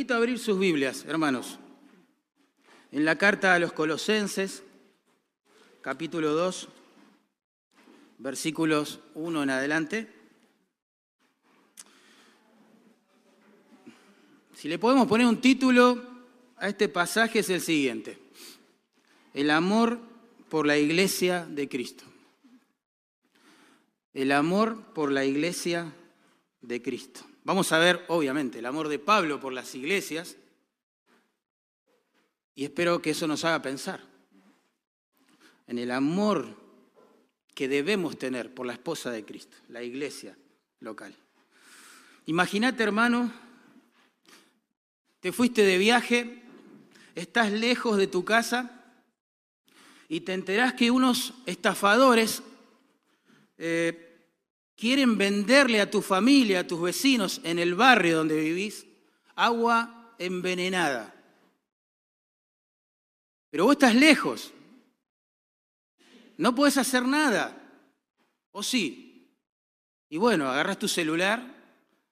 [0.00, 1.58] invito a abrir sus Biblias, hermanos.
[2.90, 4.62] En la carta a los Colosenses,
[5.82, 6.68] capítulo 2,
[8.16, 10.08] versículos 1 en adelante.
[14.54, 16.02] Si le podemos poner un título
[16.56, 18.16] a este pasaje es el siguiente.
[19.34, 20.00] El amor
[20.48, 22.04] por la iglesia de Cristo.
[24.14, 25.92] El amor por la iglesia
[26.62, 27.29] de Cristo.
[27.42, 30.36] Vamos a ver, obviamente, el amor de Pablo por las iglesias
[32.54, 34.00] y espero que eso nos haga pensar
[35.66, 36.56] en el amor
[37.54, 40.36] que debemos tener por la esposa de Cristo, la iglesia
[40.80, 41.14] local.
[42.26, 43.32] Imagínate, hermano,
[45.20, 46.42] te fuiste de viaje,
[47.14, 48.84] estás lejos de tu casa
[50.08, 52.42] y te enterás que unos estafadores
[53.56, 54.09] eh,
[54.80, 58.86] quieren venderle a tu familia, a tus vecinos en el barrio donde vivís,
[59.36, 61.14] agua envenenada.
[63.50, 64.52] Pero vos estás lejos.
[66.38, 67.56] No puedes hacer nada.
[68.52, 69.36] ¿O sí?
[70.08, 71.44] Y bueno, agarras tu celular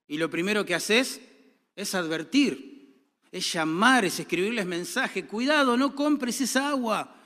[0.06, 1.22] y lo primero que haces
[1.74, 3.02] es advertir,
[3.32, 5.26] es llamar, es escribirles mensaje.
[5.26, 7.16] Cuidado, no compres esa agua.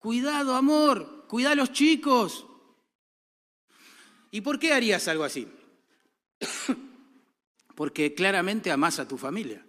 [0.00, 1.26] Cuidado, amor.
[1.28, 2.46] Cuida a los chicos.
[4.30, 5.48] ¿Y por qué harías algo así?
[7.74, 9.64] porque claramente amas a tu familia,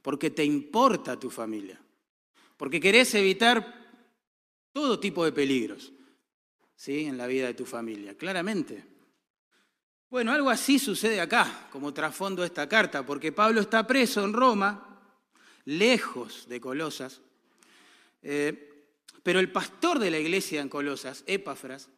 [0.00, 1.80] porque te importa tu familia,
[2.56, 3.80] porque querés evitar
[4.72, 5.92] todo tipo de peligros
[6.74, 7.04] ¿sí?
[7.04, 8.84] en la vida de tu familia, claramente.
[10.10, 14.32] Bueno, algo así sucede acá, como trasfondo de esta carta, porque Pablo está preso en
[14.32, 15.00] Roma,
[15.64, 17.20] lejos de Colosas,
[18.22, 18.86] eh,
[19.22, 21.88] pero el pastor de la iglesia en Colosas, Epafras,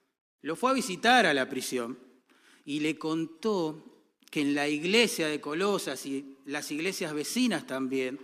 [0.44, 1.98] lo fue a visitar a la prisión
[2.66, 3.82] y le contó
[4.30, 8.20] que en la iglesia de Colosas y las iglesias vecinas también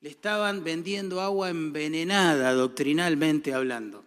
[0.00, 4.02] le estaban vendiendo agua envenenada doctrinalmente hablando.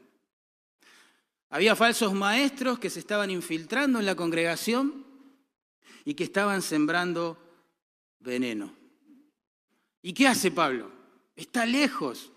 [1.51, 5.05] Había falsos maestros que se estaban infiltrando en la congregación
[6.03, 7.37] y que estaban sembrando
[8.21, 8.75] veneno.
[10.01, 10.91] ¿Y qué hace Pablo?
[11.35, 12.31] Está lejos,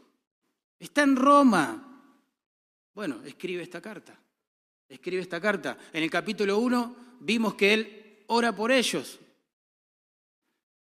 [0.79, 2.03] está en Roma.
[2.95, 4.19] Bueno, escribe esta carta
[4.95, 5.79] escribe esta carta.
[5.93, 9.21] En el capítulo 1 vimos que él ora por ellos.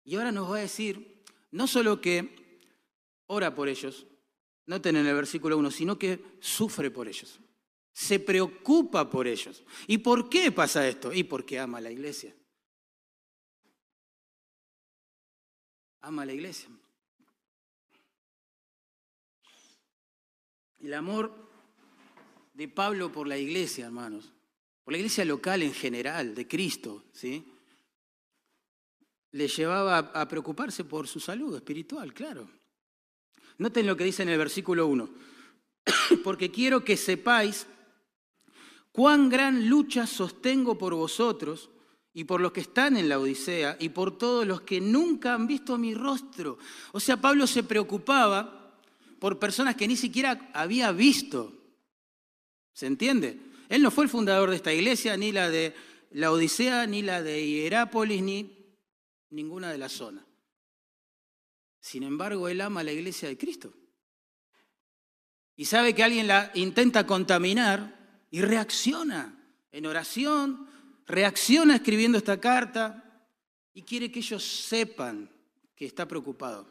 [0.04, 2.62] Y ahora nos va a decir, no solo que
[3.28, 4.08] ora por ellos,
[4.66, 7.40] noten en el versículo 1, sino que sufre por ellos.
[7.94, 9.64] Se preocupa por ellos.
[9.88, 11.12] ¿Y por qué pasa esto?
[11.12, 12.34] Y porque ama a la iglesia.
[16.02, 16.70] Ama a la iglesia.
[20.80, 21.47] El amor
[22.58, 24.32] de Pablo por la iglesia, hermanos,
[24.84, 27.46] por la iglesia local en general, de Cristo, ¿sí?
[29.34, 32.50] Le llevaba a preocuparse por su salud espiritual, claro.
[33.60, 35.08] Noten lo que dice en el versículo 1.
[36.24, 37.68] Porque quiero que sepáis
[38.92, 41.70] cuán gran lucha sostengo por vosotros
[42.12, 45.46] y por los que están en la Odisea y por todos los que nunca han
[45.46, 46.58] visto mi rostro.
[46.92, 48.74] O sea, Pablo se preocupaba
[49.20, 51.57] por personas que ni siquiera había visto.
[52.78, 53.40] ¿Se entiende?
[53.70, 55.74] Él no fue el fundador de esta iglesia, ni la de
[56.12, 58.56] la Odisea, ni la de Hierápolis, ni
[59.32, 60.24] ninguna de la zona.
[61.80, 63.74] Sin embargo, él ama a la iglesia de Cristo.
[65.56, 70.70] Y sabe que alguien la intenta contaminar y reacciona en oración,
[71.08, 73.26] reacciona escribiendo esta carta
[73.74, 75.32] y quiere que ellos sepan
[75.76, 76.68] que está preocupado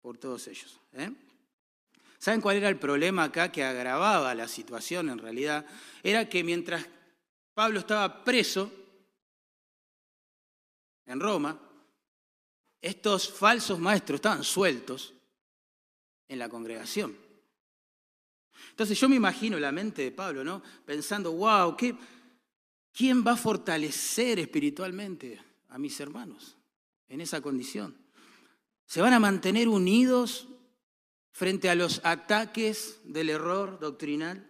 [0.00, 0.80] por todos ellos.
[0.94, 1.12] ¿eh?
[2.18, 5.64] ¿Saben cuál era el problema acá que agravaba la situación en realidad?
[6.02, 6.84] Era que mientras
[7.54, 8.72] Pablo estaba preso
[11.06, 11.58] en Roma,
[12.80, 15.14] estos falsos maestros estaban sueltos
[16.26, 17.16] en la congregación.
[18.70, 20.62] Entonces yo me imagino la mente de Pablo, ¿no?
[20.84, 21.96] Pensando, wow, ¿qué,
[22.92, 26.56] ¿quién va a fortalecer espiritualmente a mis hermanos
[27.08, 27.96] en esa condición?
[28.86, 30.48] ¿Se van a mantener unidos
[31.38, 34.44] frente a los ataques del error doctrinal?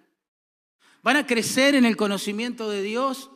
[1.02, 3.30] ¿Van a crecer en el conocimiento de Dios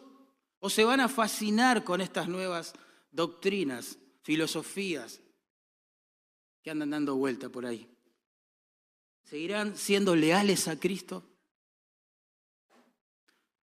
[0.58, 2.72] o se van a fascinar con estas nuevas
[3.10, 5.20] doctrinas, filosofías
[6.62, 7.86] que andan dando vuelta por ahí?
[9.24, 11.22] ¿Seguirán siendo leales a Cristo?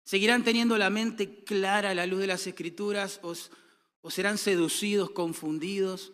[0.05, 3.32] ¿Seguirán teniendo la mente clara a la luz de las escrituras o,
[4.02, 6.12] o serán seducidos, confundidos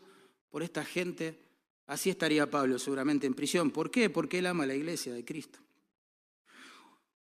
[0.49, 1.44] por esta gente
[1.87, 3.71] Así estaría Pablo seguramente en prisión.
[3.71, 4.09] ¿Por qué?
[4.11, 5.59] Porque él ama la iglesia de Cristo.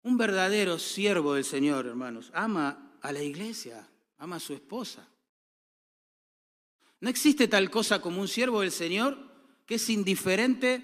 [0.04, 5.08] Un verdadero siervo del Señor, hermanos, ama a la iglesia, ama a su esposa.
[7.02, 9.18] No existe tal cosa como un siervo del Señor
[9.66, 10.84] que es indiferente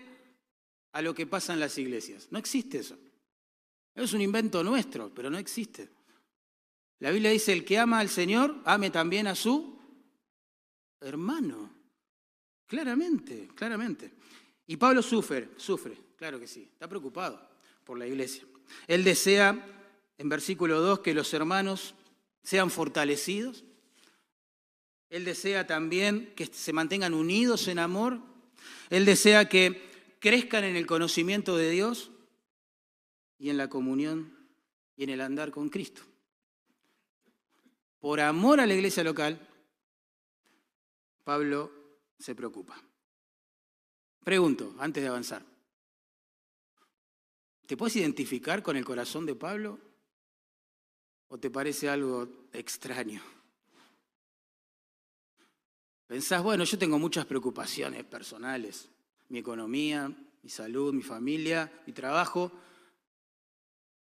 [0.94, 2.27] a lo que pasa en las iglesias.
[2.31, 2.98] No existe eso.
[3.94, 5.89] Es un invento nuestro, pero no existe.
[7.00, 9.77] La Biblia dice, el que ama al Señor, ame también a su
[11.01, 11.75] hermano.
[12.67, 14.12] Claramente, claramente.
[14.67, 17.39] Y Pablo sufre, sufre, claro que sí, está preocupado
[17.83, 18.44] por la iglesia.
[18.88, 19.63] Él desea,
[20.17, 21.94] en versículo 2, que los hermanos
[22.44, 23.63] sean fortalecidos.
[25.09, 28.19] Él desea también que se mantengan unidos en amor.
[28.89, 29.81] Él desea que
[30.19, 32.12] crezcan en el conocimiento de Dios
[33.38, 34.35] y en la comunión
[34.97, 36.01] y en el andar con Cristo.
[38.00, 39.39] Por amor a la iglesia local,
[41.23, 41.84] Pablo
[42.25, 42.75] se preocupa.
[44.24, 45.45] Pregunto, antes de avanzar,
[47.68, 49.77] ¿te puedes identificar con el corazón de Pablo?
[51.27, 53.22] ¿O te parece algo extraño?
[56.07, 58.89] Pensás, bueno, yo tengo muchas preocupaciones personales,
[59.30, 60.12] mi economía,
[60.42, 62.51] mi salud, mi familia, mi trabajo,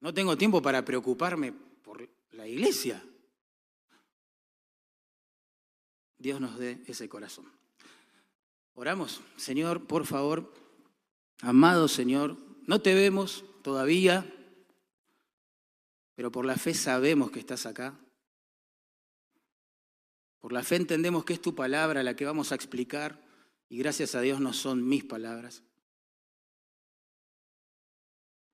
[0.02, 3.02] no tengo tiempo para preocuparme por la iglesia.
[6.18, 7.61] Dios nos dé ese corazón.
[8.73, 10.53] Oramos, Señor, por favor,
[11.41, 14.25] amado Señor, no te vemos todavía,
[16.15, 18.00] pero por la fe sabemos que estás acá.
[20.39, 23.21] Por la fe entendemos que es tu palabra la que vamos a explicar
[23.69, 25.63] y gracias a Dios no son mis palabras.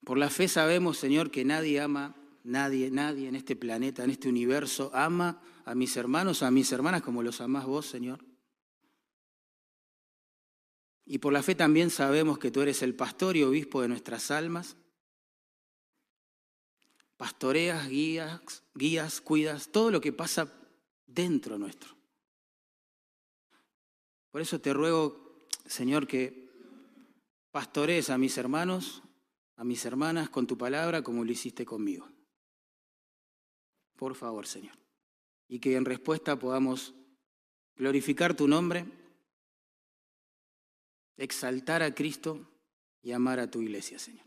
[0.03, 4.29] Por la fe sabemos, Señor, que nadie ama, nadie, nadie en este planeta, en este
[4.29, 8.23] universo, ama a mis hermanos, a mis hermanas como los amás vos, Señor.
[11.09, 14.30] Y por la fe también sabemos que tú eres el pastor y obispo de nuestras
[14.30, 14.75] almas.
[17.15, 20.54] Pastoreas, guías, guías, cuidas, todo lo que pasa
[21.06, 21.95] dentro nuestro.
[24.31, 26.51] Por eso te ruego, Señor, que
[27.51, 29.01] pastorees a mis hermanos,
[29.56, 32.12] a mis hermanas con tu palabra como lo hiciste conmigo.
[33.95, 34.75] Por favor, Señor.
[35.48, 36.94] Y que en respuesta podamos
[37.77, 38.86] glorificar tu nombre,
[41.17, 42.47] exaltar a Cristo
[43.01, 44.25] y amar a tu iglesia, Señor.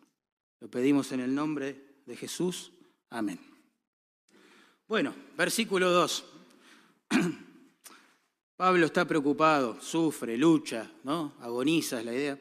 [0.61, 2.73] Lo pedimos en el nombre de Jesús.
[3.11, 3.41] Amén.
[4.87, 6.25] Bueno, versículo 2.
[8.57, 11.35] Pablo está preocupado, sufre, lucha, ¿no?
[11.41, 12.39] Agoniza es la idea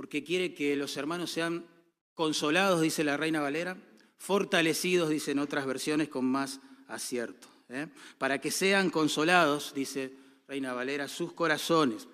[0.00, 1.66] porque quiere que los hermanos sean
[2.14, 3.76] consolados, dice la Reina Valera,
[4.16, 6.58] fortalecidos, dicen otras versiones con más
[6.88, 7.48] acierto.
[7.68, 7.86] ¿eh?
[8.16, 10.10] Para que sean consolados, dice
[10.48, 12.08] Reina Valera, sus corazones.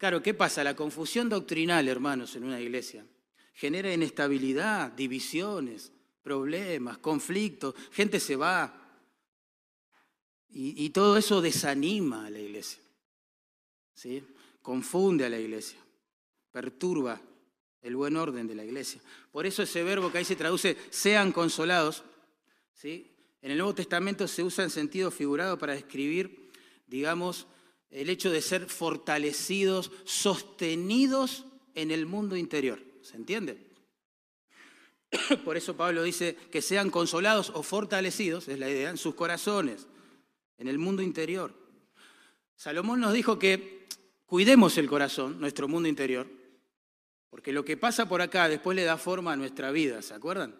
[0.00, 0.64] Claro, ¿qué pasa?
[0.64, 3.06] La confusión doctrinal, hermanos, en una iglesia
[3.52, 5.92] genera inestabilidad, divisiones,
[6.22, 8.74] problemas, conflictos, gente se va.
[10.48, 12.80] Y, y todo eso desanima a la iglesia.
[13.92, 14.24] ¿sí?
[14.62, 15.78] Confunde a la iglesia
[16.50, 17.20] perturba
[17.82, 19.00] el buen orden de la iglesia.
[19.32, 22.04] Por eso ese verbo que ahí se traduce, sean consolados,
[22.74, 23.10] ¿sí?
[23.42, 26.50] en el Nuevo Testamento se usa en sentido figurado para describir,
[26.86, 27.46] digamos,
[27.90, 31.44] el hecho de ser fortalecidos, sostenidos
[31.74, 32.80] en el mundo interior.
[33.02, 33.70] ¿Se entiende?
[35.44, 39.86] Por eso Pablo dice que sean consolados o fortalecidos, es la idea, en sus corazones,
[40.58, 41.54] en el mundo interior.
[42.56, 43.86] Salomón nos dijo que
[44.26, 46.26] cuidemos el corazón, nuestro mundo interior,
[47.28, 50.54] porque lo que pasa por acá después le da forma a nuestra vida, ¿se acuerdan?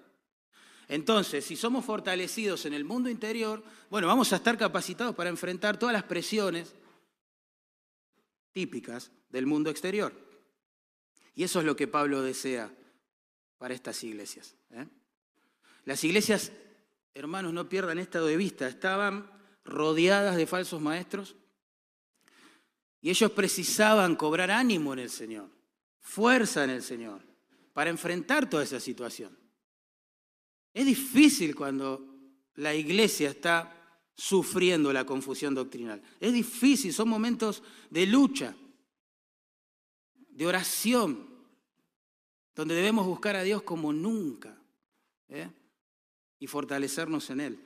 [0.88, 5.78] Entonces, si somos fortalecidos en el mundo interior, bueno, vamos a estar capacitados para enfrentar
[5.78, 6.75] todas las presiones
[8.52, 10.12] típicas del mundo exterior.
[11.35, 12.73] Y eso es lo que Pablo desea
[13.59, 14.54] para estas iglesias.
[14.73, 14.87] ¿eh?
[15.85, 16.52] Las iglesias,
[17.14, 19.30] hermanos, no pierdan esto de vista, estaban
[19.64, 21.37] rodeadas de falsos maestros
[23.00, 25.49] y ellos precisaban cobrar ánimo en el Señor
[26.00, 27.23] fuerza en el Señor
[27.73, 29.37] para enfrentar toda esa situación.
[30.73, 32.04] Es difícil cuando
[32.57, 33.79] la iglesia está
[34.20, 36.02] sufriendo la confusión doctrinal.
[36.20, 38.54] Es difícil, son momentos de lucha,
[40.28, 41.26] de oración,
[42.54, 44.54] donde debemos buscar a Dios como nunca
[45.30, 45.48] ¿eh?
[46.38, 47.58] y fortalecernos en Él.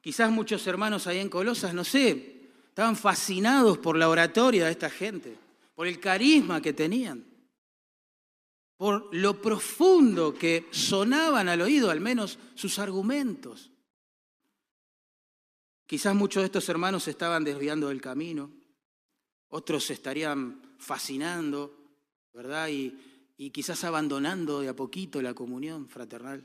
[0.00, 4.88] Quizás muchos hermanos ahí en Colosas, no sé, estaban fascinados por la oratoria de esta
[4.88, 5.36] gente
[5.74, 7.22] por el carisma que tenían,
[8.78, 13.72] por lo profundo que sonaban al oído, al menos sus argumentos.
[15.94, 18.50] Quizás muchos de estos hermanos se estaban desviando del camino,
[19.46, 22.00] otros se estarían fascinando,
[22.32, 22.66] ¿verdad?
[22.68, 22.98] Y,
[23.52, 26.44] quizás abandonando de a poquito la comunión fraternal.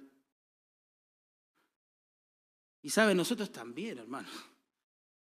[2.84, 4.32] Y saben, nosotros también, hermanos,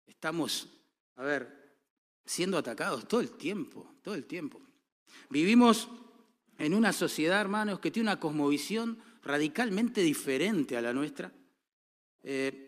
[0.05, 0.69] estamos
[1.15, 1.79] a ver,
[2.23, 4.61] siendo atacados todo el tiempo, todo el tiempo.
[5.31, 5.89] Vivimos
[6.59, 11.33] en una sociedad, hermanos, que tiene una cosmovisión radicalmente diferente a la nuestra.
[12.21, 12.67] Eh,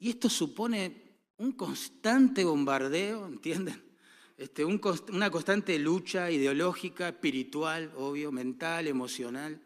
[0.00, 3.90] y esto supone un constante bombardeo, ¿entienden?
[4.36, 9.60] Este, una constante lucha ideológica, espiritual, obvio, mental, emocional.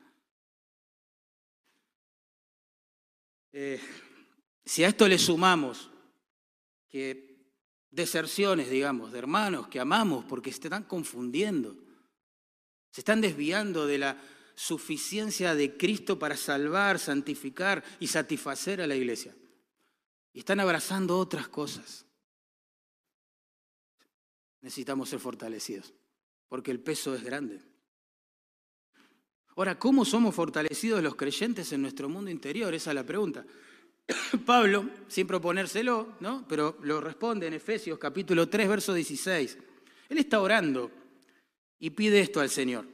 [3.53, 3.81] Eh,
[4.65, 5.89] si a esto le sumamos
[6.89, 7.53] que
[7.93, 11.77] deserciones, digamos, de hermanos que amamos porque se están confundiendo,
[12.91, 14.21] se están desviando de la
[14.57, 19.33] suficiencia de Cristo para salvar, santificar y satisfacer a la iglesia.
[20.35, 22.05] Y están abrazando otras cosas.
[24.61, 25.95] Necesitamos ser fortalecidos,
[26.49, 27.61] porque el peso es grande.
[29.57, 32.75] Ahora, ¿cómo somos fortalecidos los creyentes en nuestro mundo interior?
[32.75, 33.47] Esa es la pregunta.
[34.45, 36.45] Pablo, sin proponérselo, ¿no?
[36.49, 39.59] pero lo responde en Efesios capítulo 3, verso 16.
[40.09, 40.91] Él está orando
[41.79, 42.87] y pide esto al Señor,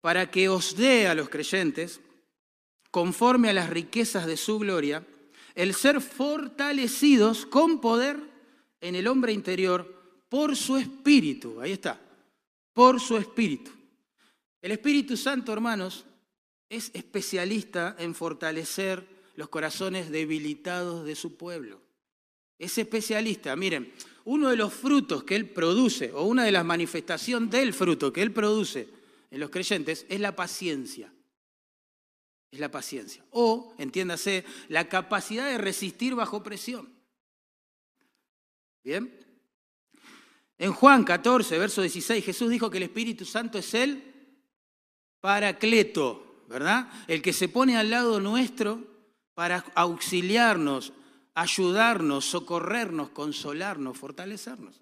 [0.00, 2.00] para que os dé a los creyentes,
[2.90, 5.04] conforme a las riquezas de su gloria,
[5.58, 8.16] el ser fortalecidos con poder
[8.80, 9.92] en el hombre interior
[10.28, 11.60] por su espíritu.
[11.60, 12.00] Ahí está,
[12.72, 13.72] por su espíritu.
[14.62, 16.04] El Espíritu Santo, hermanos,
[16.68, 21.82] es especialista en fortalecer los corazones debilitados de su pueblo.
[22.56, 23.56] Es especialista.
[23.56, 23.92] Miren,
[24.26, 28.22] uno de los frutos que él produce, o una de las manifestaciones del fruto que
[28.22, 28.88] él produce
[29.32, 31.12] en los creyentes, es la paciencia.
[32.50, 33.24] Es la paciencia.
[33.30, 36.92] O, entiéndase, la capacidad de resistir bajo presión.
[38.82, 39.12] Bien.
[40.56, 44.02] En Juan 14, verso 16, Jesús dijo que el Espíritu Santo es el
[45.20, 46.90] paracleto, ¿verdad?
[47.06, 48.82] El que se pone al lado nuestro
[49.34, 50.92] para auxiliarnos,
[51.34, 54.80] ayudarnos, socorrernos, consolarnos, fortalecernos.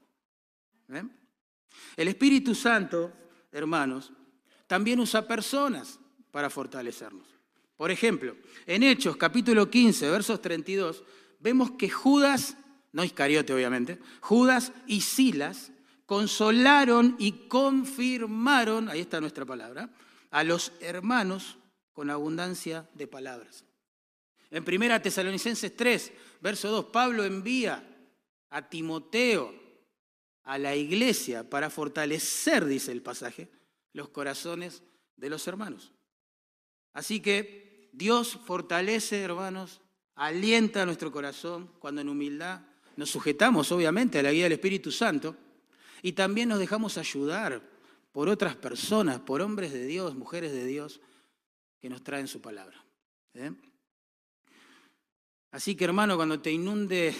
[1.96, 3.12] El Espíritu Santo,
[3.52, 4.12] hermanos,
[4.66, 5.98] también usa personas
[6.30, 7.35] para fortalecernos.
[7.76, 11.04] Por ejemplo, en Hechos capítulo 15, versos 32,
[11.40, 12.56] vemos que Judas,
[12.92, 15.72] no Iscariote obviamente, Judas y Silas
[16.06, 19.90] consolaron y confirmaron, ahí está nuestra palabra,
[20.30, 21.58] a los hermanos
[21.92, 23.64] con abundancia de palabras.
[24.50, 27.86] En 1 Tesalonicenses 3, verso 2, Pablo envía
[28.48, 29.54] a Timoteo
[30.44, 33.50] a la iglesia para fortalecer, dice el pasaje,
[33.92, 34.82] los corazones
[35.16, 35.92] de los hermanos.
[36.92, 37.65] Así que
[37.96, 39.80] Dios fortalece, hermanos,
[40.16, 42.60] alienta nuestro corazón cuando en humildad
[42.94, 45.34] nos sujetamos, obviamente, a la guía del Espíritu Santo
[46.02, 47.62] y también nos dejamos ayudar
[48.12, 51.00] por otras personas, por hombres de Dios, mujeres de Dios,
[51.80, 52.84] que nos traen su palabra.
[53.32, 53.52] ¿eh?
[55.50, 57.14] Así que hermano, cuando te inunde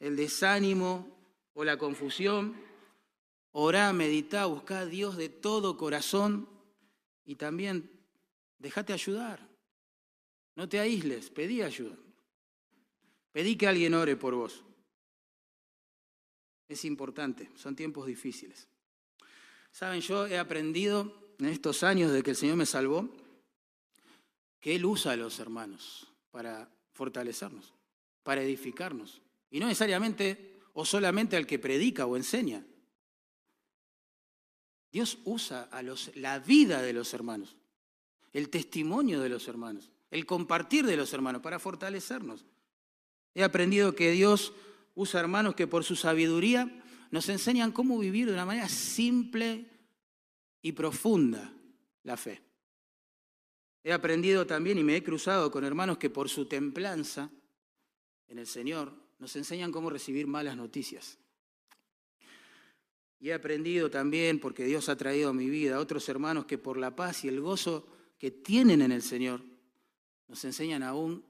[0.00, 1.14] el desánimo
[1.52, 2.56] o la confusión,
[3.52, 6.48] orá, medita, busca a Dios de todo corazón
[7.26, 7.90] y también
[8.58, 9.55] déjate ayudar.
[10.56, 11.96] No te aísles, pedí ayuda.
[13.30, 14.64] Pedí que alguien ore por vos.
[16.68, 18.66] Es importante, son tiempos difíciles.
[19.70, 23.08] Saben, yo he aprendido en estos años de que el Señor me salvó,
[24.58, 27.74] que Él usa a los hermanos para fortalecernos,
[28.22, 29.20] para edificarnos.
[29.50, 32.64] Y no necesariamente o solamente al que predica o enseña.
[34.90, 37.56] Dios usa a los, la vida de los hermanos,
[38.32, 42.44] el testimonio de los hermanos, el compartir de los hermanos para fortalecernos.
[43.34, 44.52] He aprendido que Dios
[44.94, 49.66] usa hermanos que por su sabiduría nos enseñan cómo vivir de una manera simple
[50.62, 51.52] y profunda
[52.02, 52.42] la fe.
[53.84, 57.30] He aprendido también y me he cruzado con hermanos que por su templanza
[58.26, 61.18] en el Señor nos enseñan cómo recibir malas noticias.
[63.18, 66.58] Y he aprendido también, porque Dios ha traído a mi vida, a otros hermanos que
[66.58, 67.86] por la paz y el gozo
[68.18, 69.42] que tienen en el Señor,
[70.28, 71.24] nos enseñan aún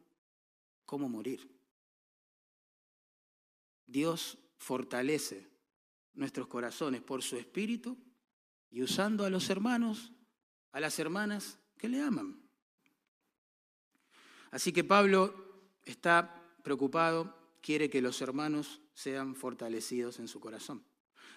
[0.84, 1.50] cómo morir.
[3.86, 5.48] Dios fortalece
[6.14, 7.96] nuestros corazones por su espíritu
[8.70, 10.12] y usando a los hermanos,
[10.72, 12.40] a las hermanas que le aman.
[14.50, 15.34] Así que Pablo
[15.84, 20.84] está preocupado, quiere que los hermanos sean fortalecidos en su corazón.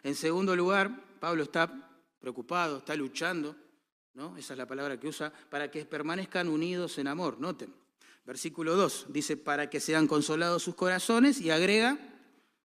[0.04, 1.90] En segundo lugar, Pablo está
[2.20, 3.56] preocupado, está luchando,
[4.14, 4.36] ¿no?
[4.38, 7.40] Esa es la palabra que usa, para que permanezcan unidos en amor.
[7.40, 7.74] Noten,
[8.26, 11.98] versículo 2 dice, para que sean consolados sus corazones y agrega,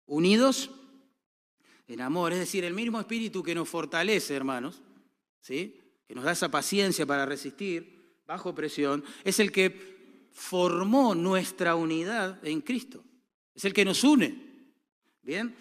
[0.07, 0.71] unidos
[1.87, 4.83] en amor, es decir, el mismo espíritu que nos fortalece, hermanos,
[5.41, 5.81] ¿sí?
[6.07, 12.45] que nos da esa paciencia para resistir bajo presión, es el que formó nuestra unidad
[12.47, 13.05] en Cristo,
[13.55, 14.45] es el que nos une.
[15.23, 15.55] Bien.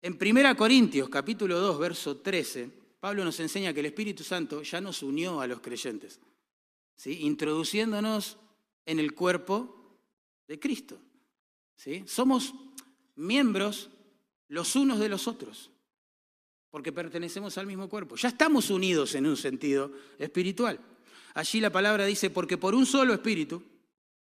[0.00, 4.80] En 1 Corintios capítulo 2, verso 13, Pablo nos enseña que el Espíritu Santo ya
[4.80, 6.20] nos unió a los creyentes,
[6.96, 7.20] ¿sí?
[7.20, 8.36] introduciéndonos
[8.86, 9.96] en el cuerpo
[10.48, 10.98] de Cristo.
[11.76, 12.02] ¿sí?
[12.06, 12.54] Somos
[13.14, 13.90] miembros
[14.48, 15.70] los unos de los otros,
[16.70, 18.16] porque pertenecemos al mismo cuerpo.
[18.16, 20.80] Ya estamos unidos en un sentido espiritual.
[21.34, 23.62] Allí la palabra dice, porque por un solo espíritu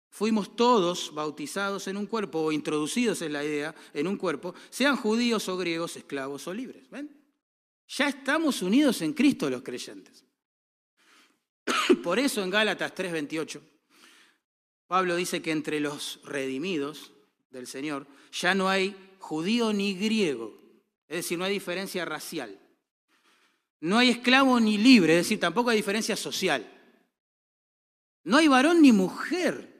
[0.10, 4.98] fuimos todos bautizados en un cuerpo o introducidos en la idea, en un cuerpo, sean
[4.98, 6.88] judíos o griegos, esclavos o libres.
[6.92, 7.17] ¿Ven?
[7.88, 10.26] Ya estamos unidos en Cristo los creyentes.
[12.04, 13.62] Por eso en Gálatas 3:28,
[14.88, 17.14] Pablo dice que entre los redimidos
[17.50, 20.58] del Señor ya no hay judío ni griego,
[21.08, 22.60] es decir, no hay diferencia racial.
[23.80, 26.66] No hay esclavo ni libre, es decir, tampoco hay diferencia social.
[28.24, 29.76] No hay varón ni mujer.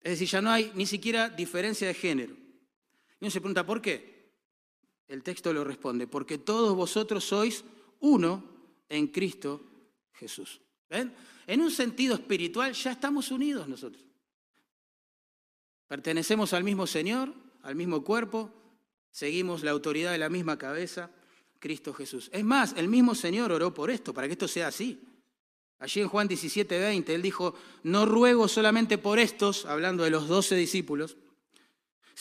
[0.00, 2.34] Es decir, ya no hay ni siquiera diferencia de género.
[2.34, 4.11] Y uno se pregunta, ¿por qué?
[5.08, 7.64] El texto lo responde, porque todos vosotros sois
[8.00, 8.44] uno
[8.88, 9.60] en Cristo
[10.12, 10.60] Jesús.
[10.88, 11.14] ¿Ven?
[11.46, 14.04] En un sentido espiritual ya estamos unidos nosotros.
[15.86, 18.50] Pertenecemos al mismo Señor, al mismo cuerpo,
[19.10, 21.10] seguimos la autoridad de la misma cabeza,
[21.58, 22.30] Cristo Jesús.
[22.32, 25.00] Es más, el mismo Señor oró por esto, para que esto sea así.
[25.78, 30.28] Allí en Juan 17, 20, él dijo, no ruego solamente por estos, hablando de los
[30.28, 31.16] doce discípulos,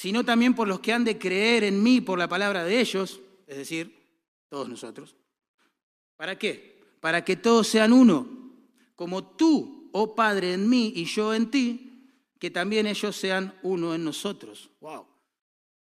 [0.02, 3.20] sino también por los que han de creer en mí por la palabra de ellos,
[3.46, 3.96] es decir,
[4.50, 5.16] todos nosotros.
[6.18, 6.82] ¿Para qué?
[7.00, 8.28] Para que todos sean uno,
[8.96, 13.94] como tú, oh Padre, en mí y yo en ti, que también ellos sean uno
[13.94, 14.72] en nosotros.
[14.80, 15.06] Wow.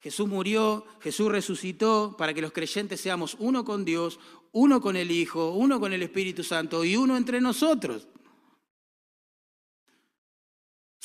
[0.01, 4.19] Jesús murió, Jesús resucitó para que los creyentes seamos uno con Dios,
[4.53, 8.09] uno con el Hijo, uno con el Espíritu Santo y uno entre nosotros.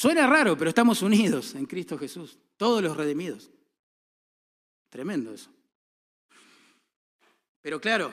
[0.01, 3.51] Suena raro, pero estamos unidos en Cristo Jesús, todos los redimidos.
[4.89, 5.51] Tremendo eso.
[7.61, 8.11] Pero claro,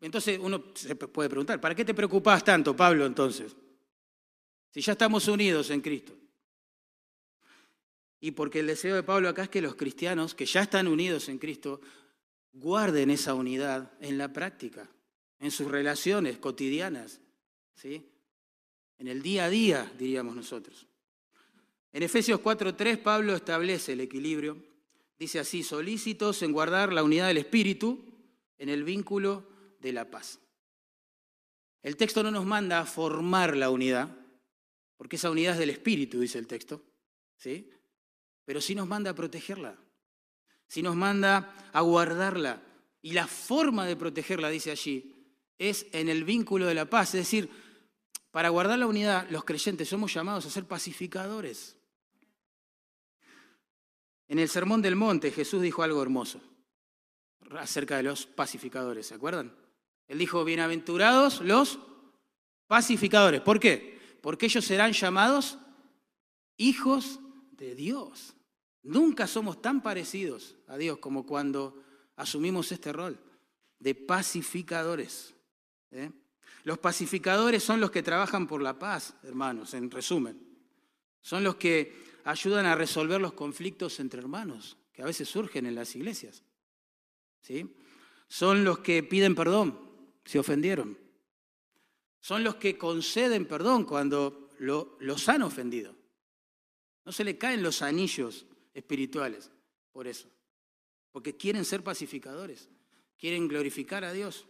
[0.00, 3.54] entonces uno se puede preguntar, ¿para qué te preocupas tanto, Pablo, entonces?
[4.70, 6.16] Si ya estamos unidos en Cristo.
[8.18, 11.28] Y porque el deseo de Pablo acá es que los cristianos que ya están unidos
[11.28, 11.82] en Cristo
[12.54, 14.88] guarden esa unidad en la práctica,
[15.38, 17.20] en sus relaciones cotidianas,
[17.74, 18.08] ¿sí?
[18.96, 20.86] en el día a día, diríamos nosotros.
[21.96, 24.62] En Efesios 4.3 Pablo establece el equilibrio.
[25.18, 28.04] Dice así, solícitos en guardar la unidad del Espíritu
[28.58, 29.48] en el vínculo
[29.80, 30.38] de la paz.
[31.82, 34.14] El texto no nos manda a formar la unidad,
[34.98, 36.82] porque esa unidad es del Espíritu, dice el texto.
[37.38, 37.70] ¿sí?
[38.44, 39.78] pero sí nos manda a protegerla,
[40.68, 42.62] sí nos manda a guardarla.
[43.00, 45.14] Y la forma de protegerla, dice allí,
[45.56, 47.14] es en el vínculo de la paz.
[47.14, 47.48] Es decir,
[48.30, 51.75] para guardar la unidad, los creyentes somos llamados a ser pacificadores.
[54.28, 56.40] En el Sermón del Monte Jesús dijo algo hermoso
[57.58, 59.54] acerca de los pacificadores, ¿se acuerdan?
[60.08, 61.78] Él dijo, bienaventurados los
[62.66, 63.40] pacificadores.
[63.40, 63.98] ¿Por qué?
[64.20, 65.58] Porque ellos serán llamados
[66.56, 67.20] hijos
[67.52, 68.34] de Dios.
[68.82, 71.82] Nunca somos tan parecidos a Dios como cuando
[72.16, 73.18] asumimos este rol
[73.78, 75.34] de pacificadores.
[75.90, 76.10] ¿eh?
[76.64, 80.40] Los pacificadores son los que trabajan por la paz, hermanos, en resumen.
[81.20, 85.76] Son los que ayudan a resolver los conflictos entre hermanos que a veces surgen en
[85.76, 86.42] las iglesias.
[87.40, 87.76] ¿Sí?
[88.26, 89.78] Son los que piden perdón
[90.24, 90.98] si ofendieron.
[92.20, 95.94] Son los que conceden perdón cuando los han ofendido.
[97.04, 99.52] No se le caen los anillos espirituales,
[99.92, 100.28] por eso.
[101.12, 102.68] Porque quieren ser pacificadores,
[103.16, 104.46] quieren glorificar a Dios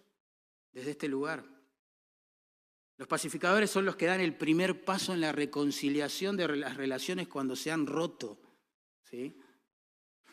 [0.72, 1.44] desde este lugar.
[2.98, 7.28] Los pacificadores son los que dan el primer paso en la reconciliación de las relaciones
[7.28, 8.40] cuando se han roto.
[9.02, 9.38] ¿sí?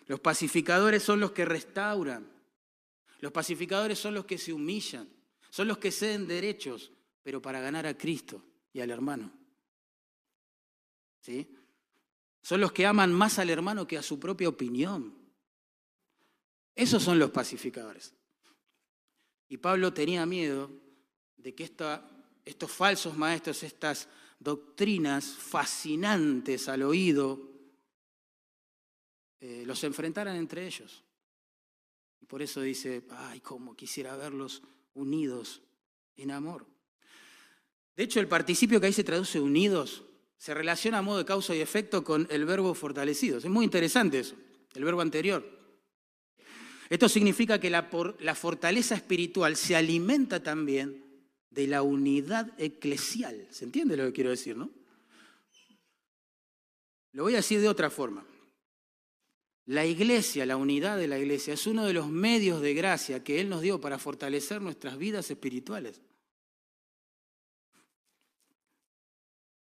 [0.05, 2.31] Los pacificadores son los que restauran.
[3.19, 5.09] Los pacificadores son los que se humillan.
[5.49, 9.31] Son los que ceden derechos, pero para ganar a Cristo y al hermano.
[11.19, 11.55] ¿Sí?
[12.41, 15.17] Son los que aman más al hermano que a su propia opinión.
[16.75, 18.13] Esos son los pacificadores.
[19.47, 20.71] Y Pablo tenía miedo
[21.37, 21.63] de que
[22.45, 24.07] estos falsos maestros, estas
[24.39, 27.39] doctrinas fascinantes al oído,
[29.39, 31.03] eh, los enfrentaran entre ellos.
[32.21, 34.61] Y por eso dice, ay, cómo quisiera verlos
[34.93, 35.61] unidos
[36.15, 36.65] en amor.
[37.95, 40.03] De hecho, el participio que ahí se traduce unidos
[40.37, 43.37] se relaciona a modo de causa y efecto con el verbo fortalecido.
[43.37, 44.35] Es muy interesante eso,
[44.73, 45.47] el verbo anterior.
[46.89, 51.02] Esto significa que la fortaleza espiritual se alimenta también
[51.53, 53.47] de la unidad eclesial.
[53.51, 54.69] ¿Se entiende lo que quiero decir, no?
[57.11, 58.25] Lo voy a decir de otra forma.
[59.65, 63.39] La iglesia, la unidad de la iglesia, es uno de los medios de gracia que
[63.39, 66.01] Él nos dio para fortalecer nuestras vidas espirituales.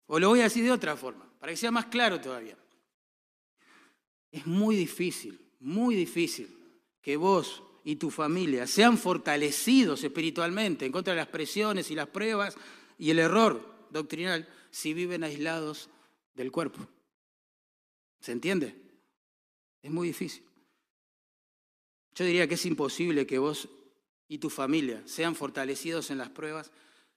[0.07, 2.57] O lo voy a decir de otra forma, para que sea más claro todavía.
[4.33, 6.57] Es muy difícil, muy difícil
[7.01, 12.09] que vos y tu familia sean fortalecidos espiritualmente en contra de las presiones y las
[12.09, 12.57] pruebas
[12.99, 15.89] y el error doctrinal si viven aislados
[16.35, 16.85] del cuerpo.
[18.19, 18.75] ¿Se entiende?
[19.83, 20.43] Es muy difícil.
[22.17, 23.69] Yo diría que es imposible que vos
[24.27, 26.73] y tu familia sean fortalecidos en las pruebas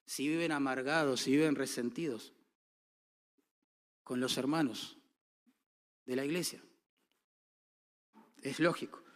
[0.05, 2.31] si viven amargados, si viven resentidos
[4.03, 4.97] con los hermanos
[6.05, 6.61] de la iglesia.
[8.43, 9.08] Es lógico.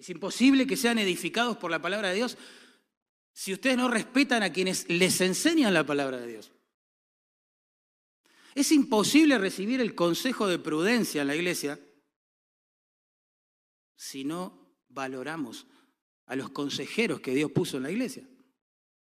[0.00, 2.38] Es imposible que sean edificados por la palabra de Dios
[3.34, 6.52] si ustedes no respetan a quienes les enseñan la palabra de Dios.
[8.54, 11.78] Es imposible recibir el consejo de prudencia en la iglesia
[13.94, 15.66] si no valoramos
[16.24, 18.26] a los consejeros que Dios puso en la iglesia.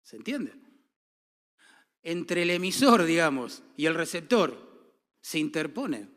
[0.03, 0.51] ¿Se entiende?
[2.03, 6.09] Entre el emisor, digamos, y el receptor se interpone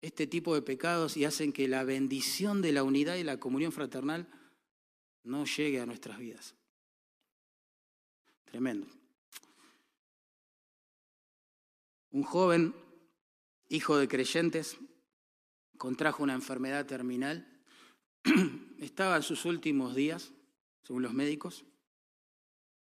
[0.00, 3.72] este tipo de pecados y hacen que la bendición de la unidad y la comunión
[3.72, 4.28] fraternal
[5.24, 6.54] no llegue a nuestras vidas.
[8.44, 8.86] Tremendo.
[12.10, 12.74] Un joven,
[13.68, 14.78] hijo de creyentes,
[15.76, 17.46] contrajo una enfermedad terminal.
[18.78, 20.32] Estaba en sus últimos días,
[20.82, 21.64] según los médicos,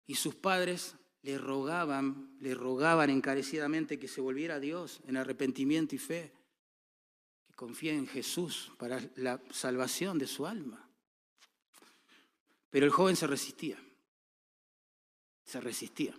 [0.05, 5.95] y sus padres le rogaban, le rogaban encarecidamente que se volviera a Dios en arrepentimiento
[5.95, 6.33] y fe,
[7.59, 10.89] que confíe en Jesús para la salvación de su alma.
[12.69, 13.77] Pero el joven se resistía,
[15.43, 16.17] se resistía.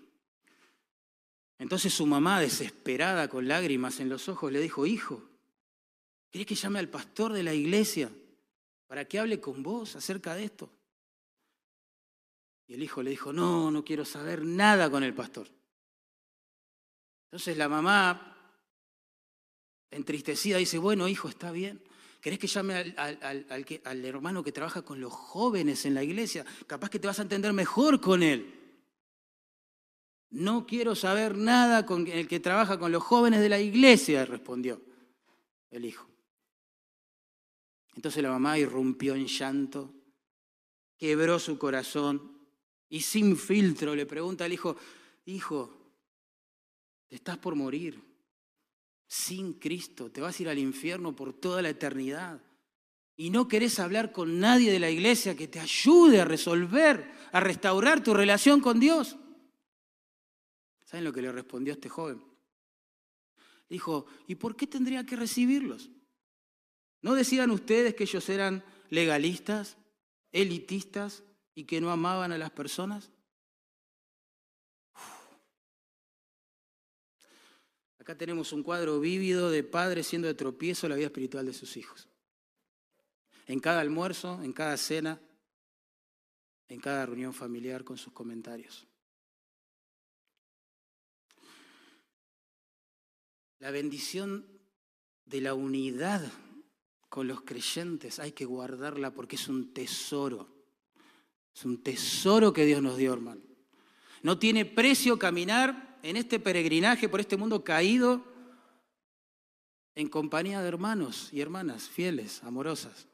[1.59, 5.31] Entonces su mamá, desesperada, con lágrimas en los ojos, le dijo, hijo,
[6.31, 8.13] ¿querés que llame al pastor de la iglesia
[8.87, 10.71] para que hable con vos acerca de esto?
[12.67, 15.49] Y el hijo le dijo, no, no quiero saber nada con el pastor.
[17.25, 18.30] Entonces la mamá,
[19.91, 21.83] entristecida, dice, bueno, hijo, está bien.
[22.21, 26.45] ¿Querés que llame al, hermano que trabaja con los jóvenes en la iglesia?
[26.67, 28.55] Capaz que te vas a entender mejor con él.
[30.31, 34.81] No quiero saber nada con el que trabaja con los jóvenes de la iglesia, respondió
[35.71, 36.07] el hijo.
[37.97, 39.93] Entonces la mamá irrumpió en llanto,
[40.97, 42.39] quebró su corazón
[42.89, 44.77] y sin filtro le pregunta al hijo,
[45.25, 45.71] hijo,
[47.09, 48.10] te estás por morir.
[49.11, 52.41] Sin Cristo, te vas a ir al infierno por toda la eternidad.
[53.17, 57.41] Y no querés hablar con nadie de la iglesia que te ayude a resolver, a
[57.41, 59.17] restaurar tu relación con Dios.
[60.85, 62.25] ¿Saben lo que le respondió este joven?
[63.69, 65.91] Dijo, ¿y por qué tendría que recibirlos?
[67.03, 69.77] ¿No decían ustedes que ellos eran legalistas,
[70.31, 71.25] elitistas,
[71.57, 73.11] y que no amaban a las personas?
[78.11, 81.77] Acá tenemos un cuadro vívido de padres siendo de tropiezo la vida espiritual de sus
[81.77, 82.09] hijos.
[83.47, 85.21] En cada almuerzo, en cada cena,
[86.67, 88.85] en cada reunión familiar con sus comentarios.
[93.61, 94.45] La bendición
[95.25, 96.33] de la unidad
[97.09, 100.49] con los creyentes hay que guardarla porque es un tesoro.
[101.55, 103.43] Es un tesoro que Dios nos dio, hermano.
[104.25, 108.25] No tiene precio caminar en este peregrinaje por este mundo caído
[109.95, 113.07] en compañía de hermanos y hermanas fieles, amorosas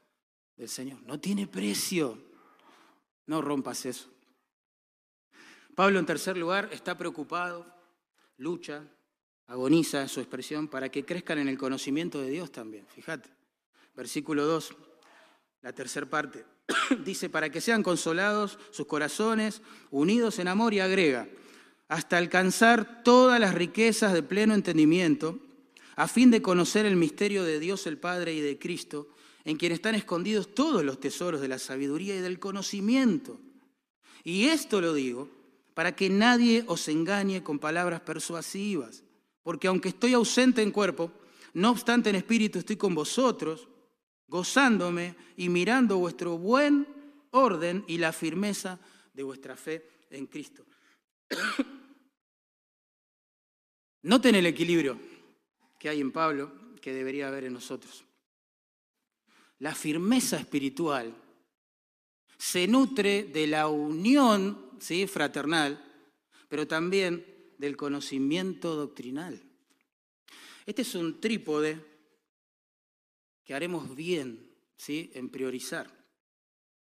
[0.55, 1.01] del Señor.
[1.03, 2.17] No tiene precio.
[3.25, 4.09] No rompas eso.
[5.75, 7.65] Pablo, en tercer lugar, está preocupado,
[8.37, 8.83] lucha,
[9.47, 12.87] agoniza su expresión para que crezcan en el conocimiento de Dios también.
[12.87, 13.29] Fíjate,
[13.95, 14.73] versículo 2,
[15.61, 16.45] la tercera parte.
[17.03, 21.27] dice, para que sean consolados sus corazones, unidos en amor y agrega,
[21.87, 25.39] hasta alcanzar todas las riquezas de pleno entendimiento,
[25.95, 29.09] a fin de conocer el misterio de Dios el Padre y de Cristo,
[29.45, 33.39] en quien están escondidos todos los tesoros de la sabiduría y del conocimiento.
[34.23, 35.29] Y esto lo digo
[35.73, 39.03] para que nadie os engañe con palabras persuasivas,
[39.41, 41.11] porque aunque estoy ausente en cuerpo,
[41.53, 43.67] no obstante en espíritu estoy con vosotros,
[44.27, 46.85] gozándome y mirando vuestro buen
[47.31, 48.79] orden y la firmeza
[49.13, 50.66] de vuestra fe en Cristo.
[54.03, 54.99] Noten el equilibrio
[55.79, 58.03] que hay en Pablo, que debería haber en nosotros.
[59.59, 61.13] La firmeza espiritual
[62.37, 65.07] se nutre de la unión ¿sí?
[65.07, 65.83] fraternal,
[66.47, 67.25] pero también
[67.57, 69.41] del conocimiento doctrinal.
[70.65, 71.83] Este es un trípode
[73.43, 75.11] que haremos bien ¿sí?
[75.15, 75.91] en priorizar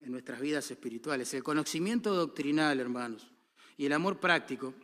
[0.01, 1.33] en nuestras vidas espirituales.
[1.35, 3.34] El conocimiento doctrinal, hermanos,
[3.77, 4.75] y el amor práctico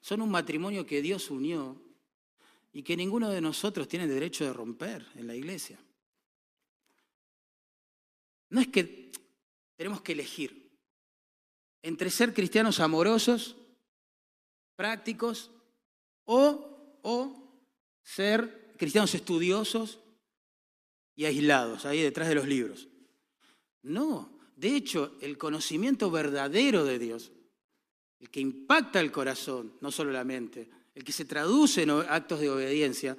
[0.00, 1.80] son un matrimonio que Dios unió
[2.72, 5.78] y que ninguno de nosotros tiene derecho de romper en la iglesia.
[8.48, 9.12] No es que
[9.76, 10.70] tenemos que elegir
[11.82, 13.56] entre ser cristianos amorosos,
[14.76, 15.50] prácticos,
[16.24, 17.58] o, o
[18.02, 19.98] ser cristianos estudiosos
[21.16, 22.88] y aislados, ahí detrás de los libros.
[23.82, 27.32] No, de hecho, el conocimiento verdadero de Dios,
[28.20, 32.40] el que impacta el corazón, no solo la mente, el que se traduce en actos
[32.40, 33.16] de obediencia,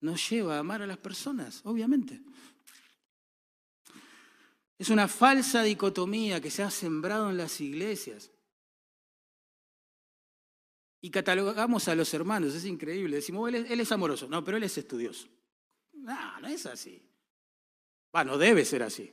[0.00, 2.20] nos lleva a amar a las personas, obviamente.
[4.78, 8.30] Es una falsa dicotomía que se ha sembrado en las iglesias.
[11.02, 13.16] Y catalogamos a los hermanos, es increíble.
[13.16, 14.26] Decimos, él es, amoroso.
[14.28, 15.28] No, pero él es estudioso.
[15.92, 17.02] No, no es así.
[18.12, 19.12] No debe ser así.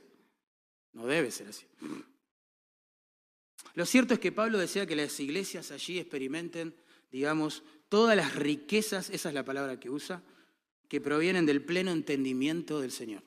[0.92, 1.66] No debe ser así.
[3.78, 6.74] Lo cierto es que Pablo decía que las iglesias allí experimenten,
[7.12, 10.20] digamos, todas las riquezas, esa es la palabra que usa,
[10.88, 13.22] que provienen del pleno entendimiento del Señor.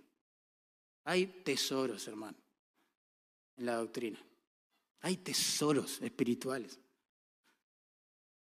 [1.06, 2.38] Hay tesoros, hermano,
[3.56, 4.22] en la doctrina.
[5.00, 6.82] Hay tesoros espirituales.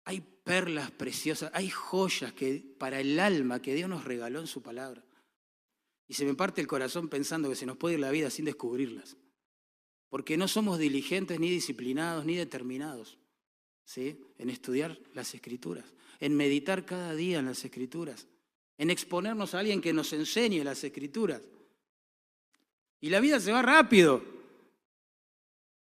[0.06, 4.62] Hay perlas preciosas, hay joyas que, para el alma que Dios nos regaló en su
[4.62, 5.04] palabra.
[6.08, 8.46] Y se me parte el corazón pensando que se nos puede ir la vida sin
[8.46, 9.18] descubrirlas.
[10.12, 13.18] Porque no somos diligentes, ni disciplinados, ni determinados
[13.86, 14.20] ¿sí?
[14.38, 15.86] en estudiar las escrituras,
[16.20, 18.28] en meditar cada día en las escrituras,
[18.78, 21.42] en exponernos a alguien que nos enseñe las escrituras.
[23.00, 24.22] Y la vida se va rápido.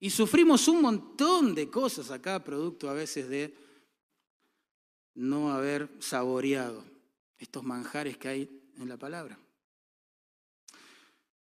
[0.01, 3.55] Y sufrimos un montón de cosas acá, producto a veces de
[5.15, 6.85] no haber saboreado
[7.39, 9.39] estos manjares que hay en la palabra.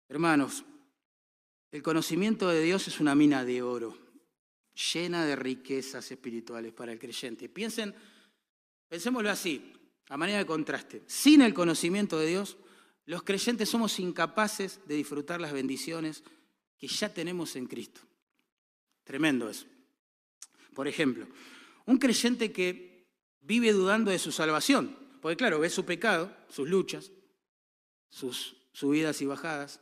[0.09, 0.65] Hermanos,
[1.73, 3.97] el conocimiento de Dios es una mina de oro,
[4.93, 7.49] llena de riquezas espirituales para el creyente.
[7.49, 7.95] Piensen,
[8.88, 9.73] pensémoslo así,
[10.09, 11.01] a manera de contraste.
[11.07, 12.57] Sin el conocimiento de Dios,
[13.07, 16.23] los creyentes somos incapaces de disfrutar las bendiciones
[16.77, 18.01] que ya tenemos en Cristo.
[19.03, 19.65] Tremendo eso.
[20.75, 21.25] Por ejemplo,
[21.88, 23.07] un creyente que
[23.41, 27.12] vive dudando de su salvación, porque claro, ve su pecado, sus luchas,
[28.12, 29.79] sus subidas y bajadas,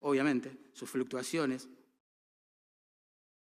[0.00, 1.68] obviamente, sus fluctuaciones,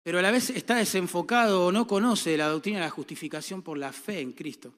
[0.04, 3.78] pero a la vez está desenfocado o no conoce la doctrina de la justificación por
[3.78, 4.74] la fe en Cristo.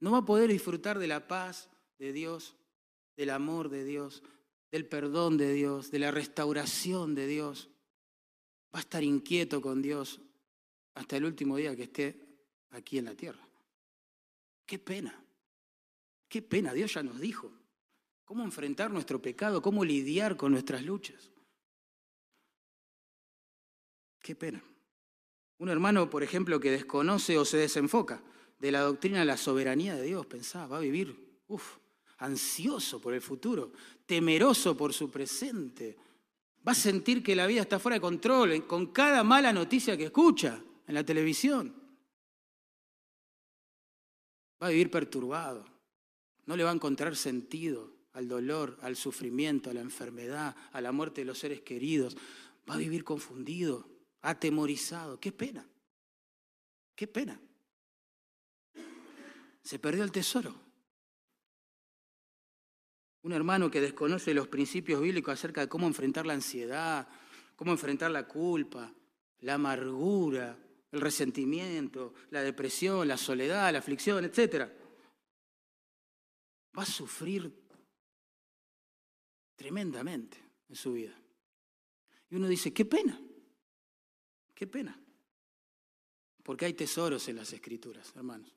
[0.00, 2.56] No va a poder disfrutar de la paz, de Dios,
[3.16, 4.22] del amor de Dios,
[4.70, 7.68] del perdón de Dios, de la restauración de Dios.
[8.74, 10.20] Va a estar inquieto con Dios
[10.94, 12.20] hasta el último día que esté
[12.70, 13.46] aquí en la tierra.
[14.66, 15.24] Qué pena,
[16.28, 17.52] qué pena, Dios ya nos dijo
[18.24, 21.30] cómo enfrentar nuestro pecado, cómo lidiar con nuestras luchas.
[24.20, 24.62] Qué pena.
[25.58, 28.22] Un hermano, por ejemplo, que desconoce o se desenfoca
[28.58, 31.76] de la doctrina de la soberanía de Dios, pensaba, va a vivir, uff,
[32.18, 33.72] ansioso por el futuro,
[34.06, 35.96] temeroso por su presente.
[36.66, 40.04] Va a sentir que la vida está fuera de control con cada mala noticia que
[40.04, 41.74] escucha en la televisión.
[44.62, 45.64] Va a vivir perturbado.
[46.46, 50.92] No le va a encontrar sentido al dolor, al sufrimiento, a la enfermedad, a la
[50.92, 52.16] muerte de los seres queridos.
[52.68, 53.88] Va a vivir confundido,
[54.20, 55.18] atemorizado.
[55.18, 55.66] Qué pena.
[56.94, 57.40] Qué pena.
[59.62, 60.54] Se perdió el tesoro.
[63.22, 67.08] Un hermano que desconoce los principios bíblicos acerca de cómo enfrentar la ansiedad,
[67.54, 68.92] cómo enfrentar la culpa,
[69.40, 70.58] la amargura,
[70.90, 74.68] el resentimiento, la depresión, la soledad, la aflicción, etc.
[76.76, 77.61] Va a sufrir
[79.62, 80.36] tremendamente
[80.68, 81.14] en su vida.
[82.28, 83.20] Y uno dice, qué pena,
[84.54, 84.98] qué pena.
[86.42, 88.52] Porque hay tesoros en las escrituras, hermanos.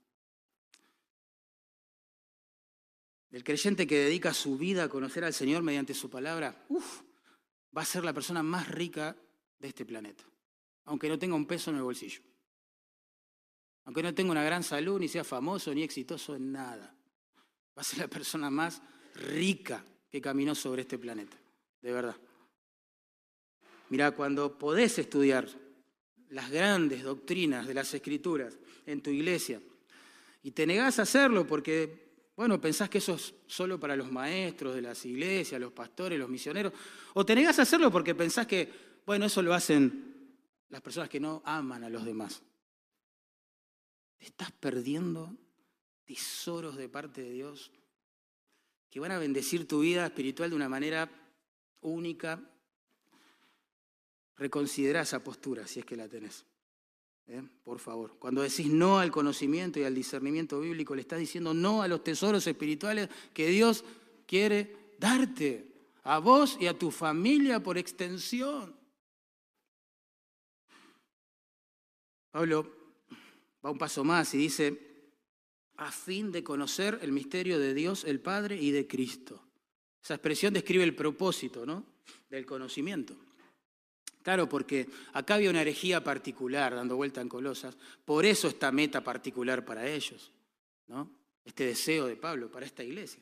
[3.29, 6.65] El creyente que dedica su vida a conocer al Señor mediante su palabra,
[7.77, 9.15] va a ser la persona más rica
[9.59, 10.23] de este planeta,
[10.85, 12.21] aunque no tenga un peso en el bolsillo.
[13.83, 16.97] Aunque no tenga una gran salud, ni sea famoso, ni exitoso en nada.
[17.77, 18.81] Va a ser la persona más
[19.13, 21.37] rica que caminó sobre este planeta,
[21.81, 22.15] de verdad.
[23.89, 25.47] Mira, cuando podés estudiar
[26.29, 29.61] las grandes doctrinas de las escrituras en tu iglesia
[30.41, 34.75] y te negás a hacerlo porque bueno, pensás que eso es solo para los maestros
[34.75, 36.73] de las iglesias, los pastores, los misioneros.
[37.13, 38.69] O te negás a hacerlo porque pensás que,
[39.05, 40.35] bueno, eso lo hacen
[40.69, 42.43] las personas que no aman a los demás.
[44.17, 45.33] Te estás perdiendo
[46.03, 47.71] tesoros de parte de Dios
[48.95, 51.11] que van a bendecir tu vida espiritual de una manera
[51.81, 52.41] única.
[54.37, 56.45] Reconsidera esa postura si es que la tenés.
[57.27, 57.43] ¿eh?
[57.65, 58.15] Por favor.
[58.17, 62.05] Cuando decís no al conocimiento y al discernimiento bíblico, le estás diciendo no a los
[62.05, 63.83] tesoros espirituales que Dios
[64.25, 65.73] quiere darte,
[66.05, 68.73] a vos y a tu familia por extensión.
[72.31, 72.71] Pablo
[73.61, 74.94] va un paso más y dice,
[75.77, 79.41] a fin de conocer el misterio de Dios el Padre y de Cristo.
[80.03, 81.83] Esa expresión describe el propósito ¿no?
[82.29, 83.15] del conocimiento.
[84.21, 89.03] Claro, porque acá había una herejía particular dando vuelta en Colosas, por eso esta meta
[89.03, 90.31] particular para ellos,
[90.87, 91.11] ¿no?
[91.43, 93.21] este deseo de Pablo para esta iglesia.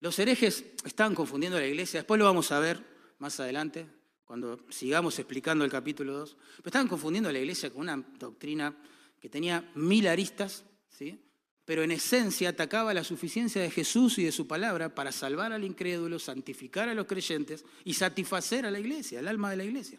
[0.00, 2.84] Los herejes estaban confundiendo a la iglesia, después lo vamos a ver
[3.20, 3.86] más adelante,
[4.24, 8.76] cuando sigamos explicando el capítulo 2, pero estaban confundiendo a la iglesia con una doctrina
[9.20, 11.18] que tenía mil aristas, ¿sí?
[11.64, 15.64] Pero en esencia atacaba la suficiencia de Jesús y de su palabra para salvar al
[15.64, 19.98] incrédulo, santificar a los creyentes y satisfacer a la iglesia, el alma de la iglesia.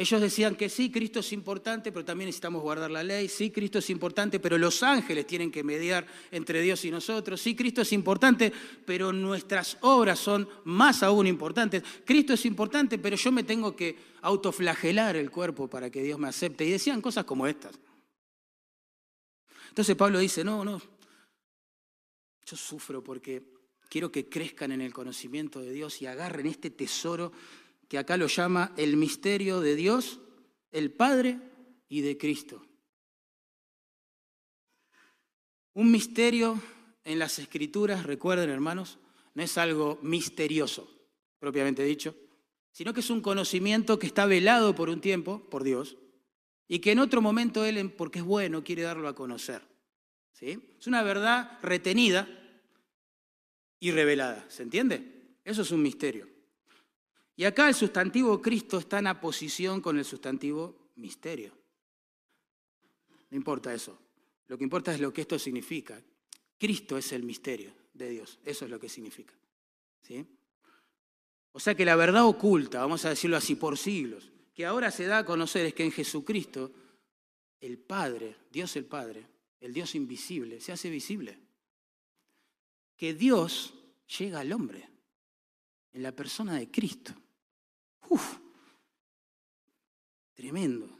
[0.00, 3.28] Ellos decían que sí, Cristo es importante, pero también necesitamos guardar la ley.
[3.28, 7.38] Sí, Cristo es importante, pero los ángeles tienen que mediar entre Dios y nosotros.
[7.38, 8.50] Sí, Cristo es importante,
[8.86, 11.82] pero nuestras obras son más aún importantes.
[12.06, 16.28] Cristo es importante, pero yo me tengo que autoflagelar el cuerpo para que Dios me
[16.28, 16.64] acepte.
[16.64, 17.78] Y decían cosas como estas.
[19.70, 20.82] Entonces Pablo dice, no, no,
[22.44, 23.54] yo sufro porque
[23.88, 27.32] quiero que crezcan en el conocimiento de Dios y agarren este tesoro
[27.88, 30.20] que acá lo llama el misterio de Dios,
[30.72, 31.38] el Padre
[31.88, 32.66] y de Cristo.
[35.74, 36.60] Un misterio
[37.04, 38.98] en las escrituras, recuerden hermanos,
[39.34, 40.90] no es algo misterioso,
[41.38, 42.16] propiamente dicho,
[42.72, 45.96] sino que es un conocimiento que está velado por un tiempo por Dios
[46.72, 49.60] y que en otro momento Él, porque es bueno, quiere darlo a conocer.
[50.32, 50.76] ¿Sí?
[50.78, 52.28] Es una verdad retenida
[53.80, 55.34] y revelada, ¿se entiende?
[55.44, 56.28] Eso es un misterio.
[57.34, 61.52] Y acá el sustantivo Cristo está en aposición con el sustantivo misterio.
[63.30, 63.98] No importa eso.
[64.46, 66.00] Lo que importa es lo que esto significa.
[66.56, 68.38] Cristo es el misterio de Dios.
[68.44, 69.34] Eso es lo que significa.
[70.02, 70.24] ¿Sí?
[71.50, 75.06] O sea que la verdad oculta, vamos a decirlo así, por siglos, que ahora se
[75.06, 76.70] da a conocer es que en Jesucristo
[77.62, 79.24] el Padre, Dios el Padre,
[79.58, 81.38] el Dios invisible, se hace visible.
[82.94, 83.72] Que Dios
[84.18, 84.86] llega al hombre
[85.94, 87.14] en la persona de Cristo.
[88.10, 88.36] Uf,
[90.34, 90.90] tremendo.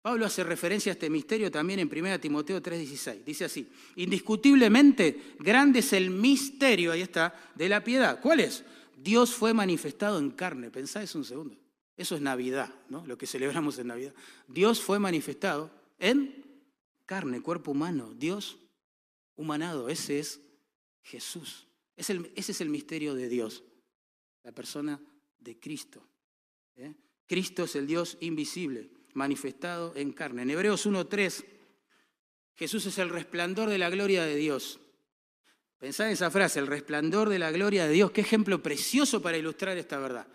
[0.00, 3.24] Pablo hace referencia a este misterio también en 1 Timoteo 3:16.
[3.24, 8.20] Dice así, indiscutiblemente grande es el misterio, ahí está, de la piedad.
[8.20, 8.64] ¿Cuál es?
[8.96, 10.70] Dios fue manifestado en carne.
[10.70, 11.56] Pensá eso un segundo.
[11.96, 13.06] Eso es Navidad, ¿no?
[13.06, 14.14] Lo que celebramos en Navidad.
[14.48, 16.44] Dios fue manifestado en
[17.06, 18.14] carne, cuerpo humano.
[18.14, 18.58] Dios
[19.36, 19.88] humanado.
[19.88, 20.40] Ese es
[21.02, 21.66] Jesús.
[21.96, 23.62] ese es el misterio de Dios.
[24.42, 25.00] La persona
[25.38, 26.06] de Cristo.
[26.76, 26.94] ¿eh?
[27.26, 30.42] Cristo es el Dios invisible, manifestado en carne.
[30.42, 31.44] En Hebreos 1.3,
[32.54, 34.80] Jesús es el resplandor de la gloria de Dios.
[35.78, 38.12] Pensad en esa frase, el resplandor de la gloria de Dios.
[38.12, 40.26] Qué ejemplo precioso para ilustrar esta verdad.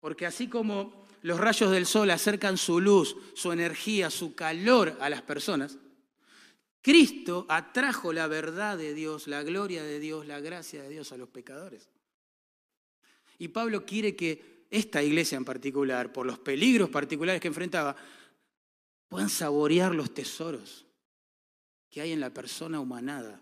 [0.00, 5.08] Porque así como los rayos del sol acercan su luz, su energía, su calor a
[5.08, 5.78] las personas,
[6.82, 11.16] Cristo atrajo la verdad de Dios, la gloria de Dios, la gracia de Dios a
[11.16, 11.90] los pecadores.
[13.38, 17.96] Y Pablo quiere que esta iglesia en particular, por los peligros particulares que enfrentaba,
[19.08, 20.86] puedan saborear los tesoros
[21.90, 23.40] que hay en la persona humanada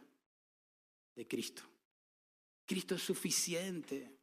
[1.15, 1.63] de Cristo.
[2.67, 4.14] Cristo es suficiente.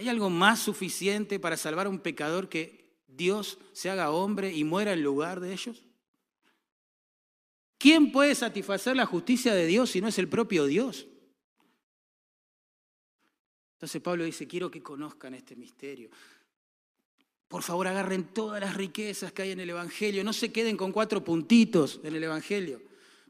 [0.00, 4.64] ¿Hay algo más suficiente para salvar a un pecador que Dios se haga hombre y
[4.64, 5.84] muera en lugar de ellos?
[7.76, 11.06] ¿Quién puede satisfacer la justicia de Dios si no es el propio Dios?
[13.74, 16.08] Entonces Pablo dice, quiero que conozcan este misterio.
[17.46, 20.24] Por favor, agarren todas las riquezas que hay en el Evangelio.
[20.24, 22.80] No se queden con cuatro puntitos en el Evangelio.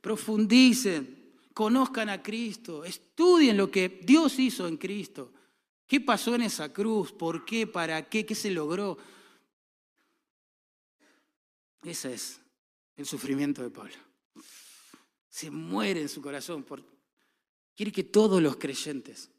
[0.00, 5.32] Profundicen, conozcan a Cristo, estudien lo que Dios hizo en Cristo.
[5.90, 7.10] ¿Qué pasó en esa cruz?
[7.10, 7.66] ¿Por qué?
[7.66, 8.24] ¿Para qué?
[8.24, 8.96] ¿Qué se logró?
[11.82, 12.40] Ese es
[12.94, 13.96] el sufrimiento de Pablo.
[15.28, 16.62] Se muere en su corazón.
[16.62, 16.84] Por...
[17.74, 19.32] Quiere que todos los creyentes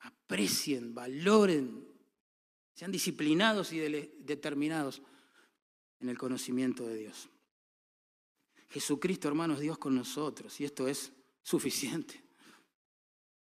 [0.00, 1.92] aprecien, valoren,
[2.74, 5.00] sean disciplinados y determinados
[6.00, 7.28] en el conocimiento de Dios.
[8.70, 12.20] Jesucristo, hermanos, Dios con nosotros, y esto es suficiente.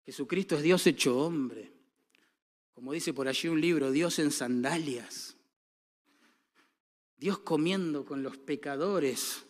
[0.06, 1.75] Jesucristo es Dios hecho hombre.
[2.76, 5.38] Como dice por allí un libro, Dios en sandalias.
[7.18, 9.46] Dios comiendo con los pecadores.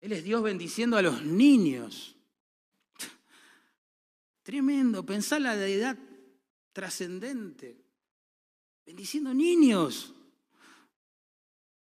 [0.00, 2.16] Él es Dios bendiciendo a los niños.
[4.44, 5.98] Tremendo, pensá la deidad
[6.72, 7.84] trascendente,
[8.86, 10.14] bendiciendo niños.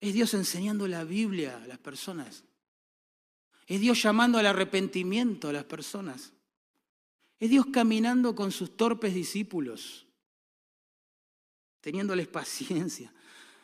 [0.01, 2.45] Es Dios enseñando la Biblia a las personas.
[3.67, 6.33] Es Dios llamando al arrepentimiento a las personas.
[7.41, 10.07] Es Dios caminando con sus torpes discípulos,
[11.81, 13.13] teniéndoles paciencia.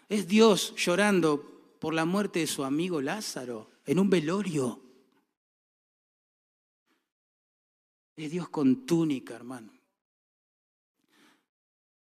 [0.08, 4.80] Es Dios llorando por la muerte de su amigo Lázaro en un velorio.
[8.16, 9.72] Es Dios con túnica, hermano.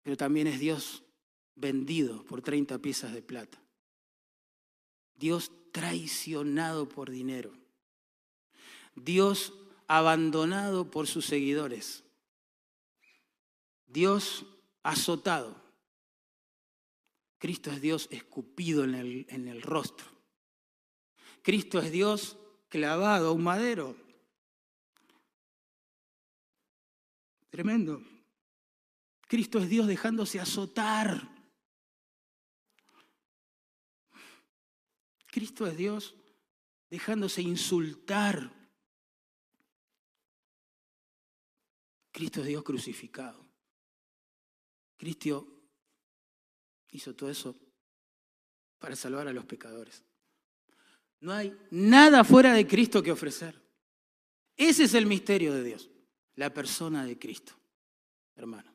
[0.02, 1.02] Pero también es Dios
[1.56, 3.62] vendido por 30 piezas de plata.
[5.14, 7.52] Dios traicionado por dinero.
[8.94, 9.52] Dios
[9.93, 12.05] abandonado por sus seguidores.
[13.88, 14.47] Dios
[14.84, 15.61] azotado.
[17.38, 20.07] Cristo es Dios escupido en el, en el rostro.
[21.43, 22.38] Cristo es Dios
[22.68, 23.97] clavado a un madero.
[27.49, 28.01] Tremendo.
[29.26, 31.28] Cristo es Dios dejándose azotar.
[35.26, 36.14] Cristo es Dios
[36.91, 38.59] dejándose insultar.
[42.20, 43.42] Cristo es Dios crucificado.
[44.98, 45.48] Cristo
[46.90, 47.56] hizo todo eso
[48.78, 50.04] para salvar a los pecadores.
[51.20, 53.58] No hay nada fuera de Cristo que ofrecer.
[54.54, 55.88] Ese es el misterio de Dios,
[56.34, 57.54] la persona de Cristo,
[58.36, 58.70] hermano.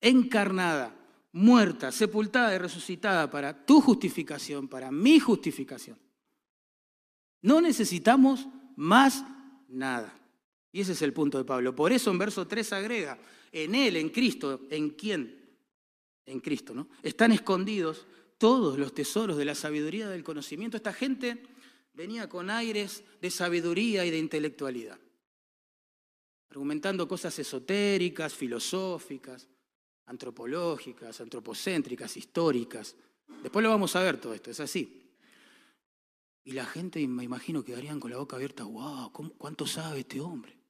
[0.00, 0.96] Encarnada,
[1.30, 5.96] muerta, sepultada y resucitada para tu justificación, para mi justificación.
[7.40, 9.24] No necesitamos más
[9.68, 10.23] nada.
[10.74, 11.72] Y ese es el punto de Pablo.
[11.72, 13.16] Por eso en verso 3 agrega,
[13.52, 15.56] en Él, en Cristo, ¿en quién?
[16.26, 16.88] En Cristo, ¿no?
[17.00, 18.08] Están escondidos
[18.38, 20.76] todos los tesoros de la sabiduría del conocimiento.
[20.76, 21.40] Esta gente
[21.92, 24.98] venía con aires de sabiduría y de intelectualidad,
[26.50, 29.46] argumentando cosas esotéricas, filosóficas,
[30.06, 32.96] antropológicas, antropocéntricas, históricas.
[33.44, 35.08] Después lo vamos a ver todo esto, es así.
[36.42, 40.63] Y la gente, me imagino, quedarían con la boca abierta, wow, ¿cuánto sabe este hombre?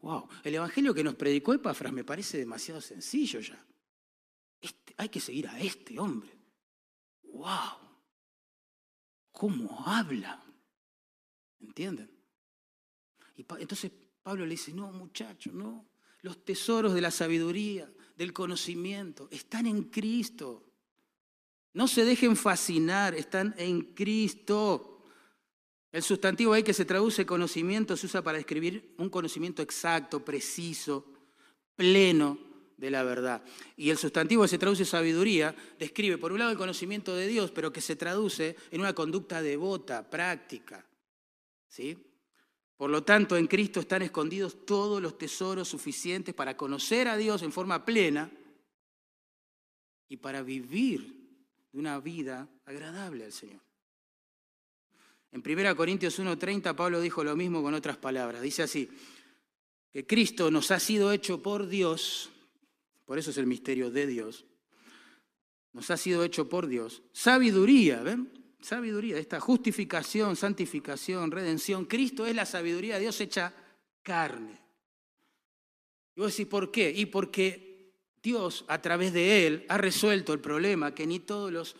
[0.00, 3.64] Wow, el evangelio que nos predicó Epafras me parece demasiado sencillo ya.
[4.60, 6.30] Este, hay que seguir a este hombre.
[7.24, 7.78] Wow,
[9.32, 10.42] ¿cómo habla?
[11.60, 12.10] ¿Entienden?
[13.36, 13.90] Y entonces
[14.22, 15.86] Pablo le dice, no, muchacho, no,
[16.22, 20.64] los tesoros de la sabiduría, del conocimiento, están en Cristo.
[21.74, 24.97] No se dejen fascinar, están en Cristo.
[25.90, 31.04] El sustantivo ahí que se traduce conocimiento se usa para describir un conocimiento exacto, preciso,
[31.74, 32.38] pleno
[32.76, 33.42] de la verdad.
[33.76, 37.50] Y el sustantivo que se traduce sabiduría describe, por un lado, el conocimiento de Dios,
[37.50, 40.86] pero que se traduce en una conducta devota, práctica.
[41.66, 41.98] ¿Sí?
[42.76, 47.42] Por lo tanto, en Cristo están escondidos todos los tesoros suficientes para conocer a Dios
[47.42, 48.30] en forma plena
[50.08, 51.18] y para vivir
[51.72, 53.67] una vida agradable al Señor.
[55.32, 58.42] En 1 Corintios 1:30 Pablo dijo lo mismo con otras palabras.
[58.42, 58.88] Dice así,
[59.92, 62.30] que Cristo nos ha sido hecho por Dios,
[63.04, 64.44] por eso es el misterio de Dios,
[65.72, 68.32] nos ha sido hecho por Dios, sabiduría, ¿ven?
[68.60, 71.84] Sabiduría, esta justificación, santificación, redención.
[71.84, 73.54] Cristo es la sabiduría de Dios hecha
[74.02, 74.60] carne.
[76.16, 76.92] Y vos decís, ¿por qué?
[76.94, 81.76] Y porque Dios, a través de Él, ha resuelto el problema que ni todos los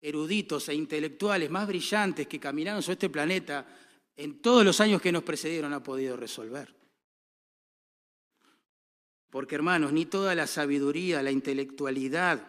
[0.00, 3.66] eruditos e intelectuales más brillantes que caminaron sobre este planeta
[4.16, 6.74] en todos los años que nos precedieron han podido resolver.
[9.30, 12.42] Porque hermanos, ni toda la sabiduría, la intelectualidad,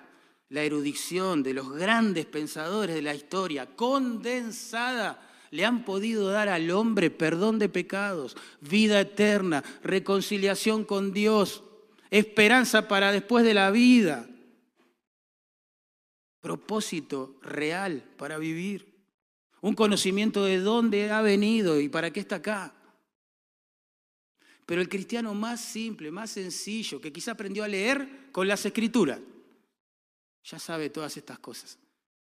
[0.50, 6.72] la erudición de los grandes pensadores de la historia, condensada, le han podido dar al
[6.72, 11.64] hombre perdón de pecados, vida eterna, reconciliación con Dios,
[12.10, 14.28] esperanza para después de la vida,
[16.41, 18.87] propósito real para vivir,
[19.61, 22.73] un conocimiento de dónde ha venido y para qué está acá.
[24.65, 29.19] Pero el cristiano más simple, más sencillo, que quizá aprendió a leer con las escrituras,
[30.43, 31.77] ya sabe todas estas cosas,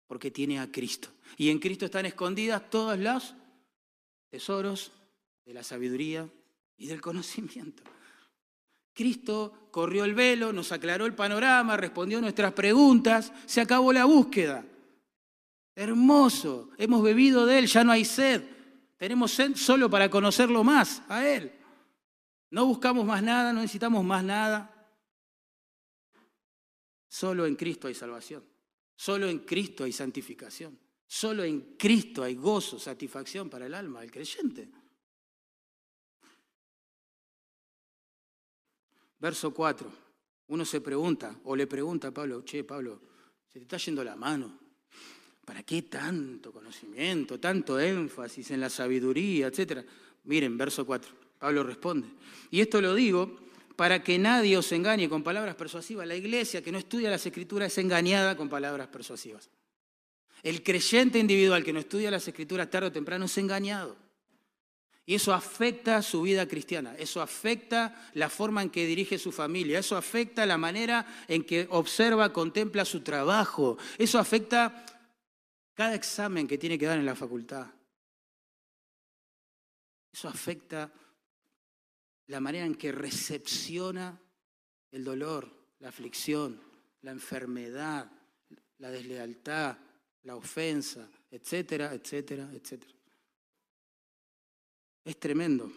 [0.06, 1.10] porque tiene a Cristo.
[1.36, 3.34] Y en Cristo están escondidas todos los
[4.30, 4.92] tesoros
[5.44, 6.28] de la sabiduría
[6.76, 7.82] y del conocimiento.
[8.99, 14.64] Cristo corrió el velo, nos aclaró el panorama, respondió nuestras preguntas, se acabó la búsqueda.
[15.76, 18.42] Hermoso, hemos bebido de Él, ya no hay sed.
[18.96, 21.53] Tenemos sed solo para conocerlo más, a Él.
[22.51, 24.90] No buscamos más nada, no necesitamos más nada.
[27.07, 28.42] Solo en Cristo hay salvación.
[28.96, 30.76] Solo en Cristo hay santificación.
[31.07, 34.68] Solo en Cristo hay gozo, satisfacción para el alma del creyente.
[39.18, 39.90] Verso 4.
[40.48, 43.00] Uno se pregunta, o le pregunta a Pablo, che, Pablo,
[43.46, 44.58] se te está yendo la mano.
[45.44, 49.84] ¿Para qué tanto conocimiento, tanto énfasis en la sabiduría, etcétera?
[50.24, 51.10] Miren, verso 4.
[51.38, 52.08] Pablo responde.
[52.50, 53.38] Y esto lo digo
[53.76, 56.06] para que nadie os engañe con palabras persuasivas.
[56.06, 59.48] La iglesia que no estudia las escrituras es engañada con palabras persuasivas.
[60.42, 63.96] El creyente individual que no estudia las escrituras tarde o temprano es engañado.
[65.09, 69.78] Y eso afecta su vida cristiana, eso afecta la forma en que dirige su familia,
[69.78, 74.84] eso afecta la manera en que observa, contempla su trabajo, eso afecta
[75.72, 77.68] cada examen que tiene que dar en la facultad.
[80.12, 80.92] Eso afecta
[82.26, 84.20] la manera en que recepciona
[84.90, 86.61] el dolor, la aflicción,
[87.00, 88.12] la enfermedad,
[88.76, 89.78] la deslealtad,
[90.24, 92.97] la ofensa, etcétera, etcétera, etcétera.
[95.09, 95.72] Es tremendo.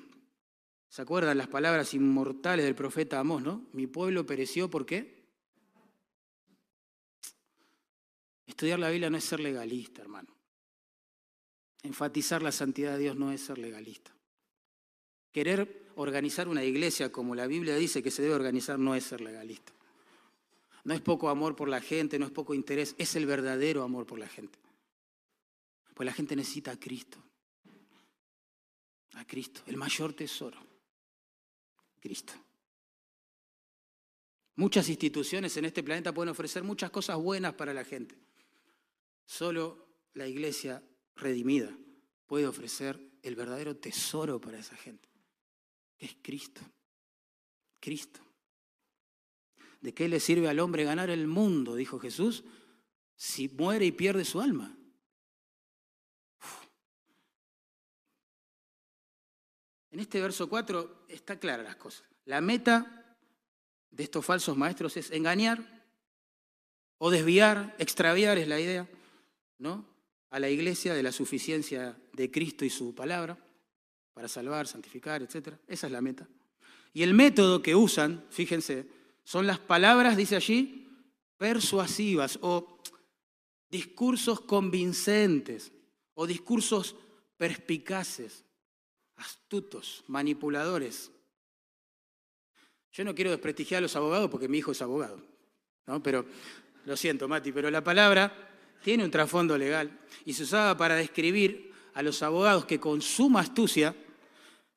[0.89, 3.65] ¿Se acuerdan las palabras inmortales del profeta Amós, no?
[3.71, 5.23] Mi pueblo pereció, ¿por qué?
[8.45, 10.35] Estudiar la Biblia no es ser legalista, hermano.
[11.81, 14.13] Enfatizar la santidad de Dios no es ser legalista.
[15.31, 19.21] Querer organizar una iglesia como la Biblia dice que se debe organizar no es ser
[19.21, 19.71] legalista.
[20.83, 24.05] No es poco amor por la gente, no es poco interés, es el verdadero amor
[24.05, 24.59] por la gente.
[25.93, 27.23] Pues la gente necesita a Cristo
[29.13, 30.57] a Cristo, el mayor tesoro,
[31.99, 32.33] Cristo.
[34.55, 38.15] Muchas instituciones en este planeta pueden ofrecer muchas cosas buenas para la gente.
[39.25, 40.83] Solo la iglesia
[41.15, 41.75] redimida
[42.27, 45.09] puede ofrecer el verdadero tesoro para esa gente,
[45.97, 46.61] que es Cristo.
[47.79, 48.19] Cristo.
[49.81, 52.43] ¿De qué le sirve al hombre ganar el mundo, dijo Jesús,
[53.15, 54.77] si muere y pierde su alma?
[59.91, 62.03] En este verso 4 está clara las cosas.
[62.25, 63.15] La meta
[63.89, 65.83] de estos falsos maestros es engañar
[66.97, 68.87] o desviar, extraviar es la idea,
[69.57, 69.85] ¿no?
[70.29, 73.37] A la iglesia de la suficiencia de Cristo y su palabra
[74.13, 75.55] para salvar, santificar, etc.
[75.67, 76.27] Esa es la meta.
[76.93, 78.87] Y el método que usan, fíjense,
[79.23, 80.87] son las palabras, dice allí,
[81.37, 82.81] persuasivas o
[83.69, 85.71] discursos convincentes
[86.13, 86.95] o discursos
[87.37, 88.45] perspicaces
[89.21, 91.11] astutos, manipuladores.
[92.91, 95.21] Yo no quiero desprestigiar a los abogados porque mi hijo es abogado,
[95.87, 96.03] ¿no?
[96.03, 96.25] Pero
[96.85, 98.49] lo siento, Mati, pero la palabra
[98.83, 103.41] tiene un trasfondo legal y se usaba para describir a los abogados que con suma
[103.41, 103.95] astucia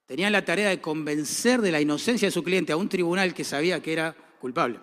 [0.07, 3.45] tenían la tarea de convencer de la inocencia de su cliente a un tribunal que
[3.45, 4.80] sabía que era culpable.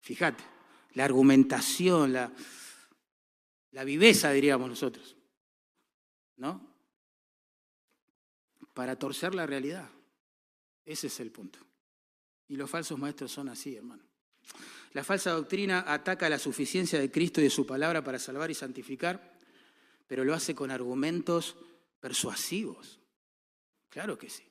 [0.00, 0.42] Fíjate,
[0.94, 2.32] la argumentación, la,
[3.72, 5.16] la viveza, diríamos nosotros.
[6.36, 6.69] ¿No?
[8.74, 9.88] Para torcer la realidad.
[10.84, 11.58] Ese es el punto.
[12.48, 14.02] Y los falsos maestros son así, hermano.
[14.92, 18.54] La falsa doctrina ataca la suficiencia de Cristo y de su palabra para salvar y
[18.54, 19.38] santificar,
[20.06, 21.56] pero lo hace con argumentos
[22.00, 22.98] persuasivos.
[23.88, 24.42] Claro que sí.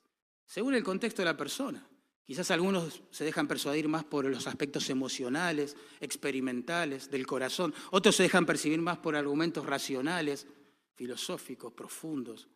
[0.45, 1.85] Según el contexto de la persona.
[2.23, 7.73] Quizás algunos se dejan persuadir más por los aspectos emocionales, experimentales, del corazón.
[7.89, 10.45] Otros se dejan percibir más por argumentos racionales,
[10.93, 12.47] filosóficos, profundos.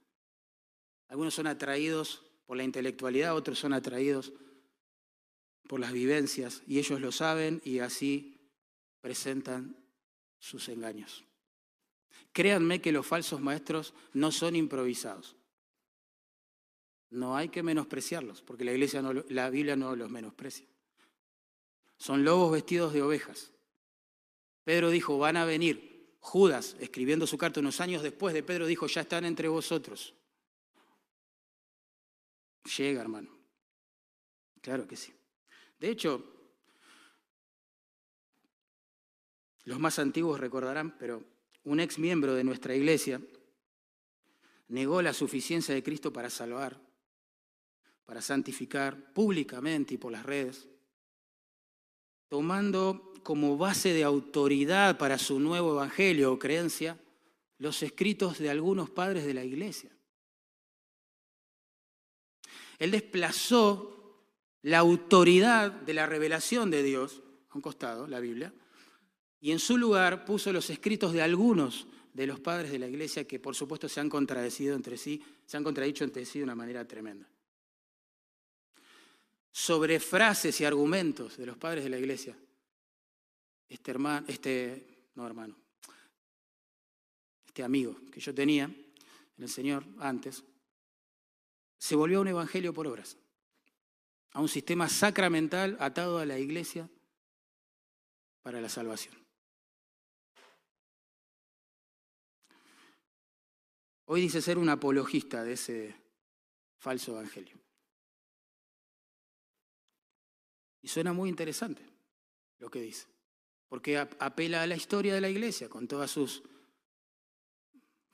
[1.08, 4.34] Algunos son atraídos por la intelectualidad, otros son atraídos
[5.68, 8.49] por las vivencias y ellos lo saben y así
[9.01, 9.78] presentan
[10.39, 11.24] sus engaños.
[12.32, 15.36] Créanme que los falsos maestros no son improvisados.
[17.12, 20.66] No hay que menospreciarlos, porque la, iglesia la Biblia no los menosprecia.
[21.97, 23.51] Son lobos vestidos de ovejas.
[24.64, 26.16] Pedro dijo, van a venir.
[26.20, 30.16] Judas, escribiendo su carta unos años después de Pedro, dijo, ya están entre vosotros.
[32.78, 33.30] Llega, hermano.
[34.61, 35.14] Claro que sí.
[35.80, 36.24] De hecho,
[39.66, 41.24] los más antiguos recordarán, pero
[41.66, 43.22] un ex miembro de nuestra iglesia
[44.70, 46.80] negó la suficiencia de Cristo para salvar,
[48.05, 50.68] para santificar públicamente y por las redes,
[52.30, 56.99] tomando como base de autoridad para su nuevo evangelio o creencia
[57.57, 59.91] los escritos de algunos padres de la iglesia.
[62.80, 63.93] Él desplazó
[64.63, 68.53] la autoridad de la revelación de Dios, a un costado, la Biblia,
[69.41, 73.28] y en su lugar puso los escritos de algunos de los padres de la iglesia
[73.28, 76.55] que por supuesto se han contradecido entre sí, se han contradicho entre sí de una
[76.55, 77.28] manera tremenda.
[79.51, 82.38] Sobre frases y argumentos de los padres de la iglesia,
[83.67, 85.57] este hermano, este, no hermano,
[87.45, 90.43] este amigo que yo tenía en el Señor antes,
[91.84, 93.17] se volvió un evangelio por obras.
[94.31, 96.89] a un sistema sacramental atado a la iglesia
[98.41, 99.13] para la salvación.
[104.05, 105.95] Hoy dice ser un apologista de ese
[106.77, 107.59] falso evangelio.
[110.81, 111.86] Y suena muy interesante
[112.59, 113.07] lo que dice,
[113.67, 116.43] porque apela a la historia de la iglesia con todas sus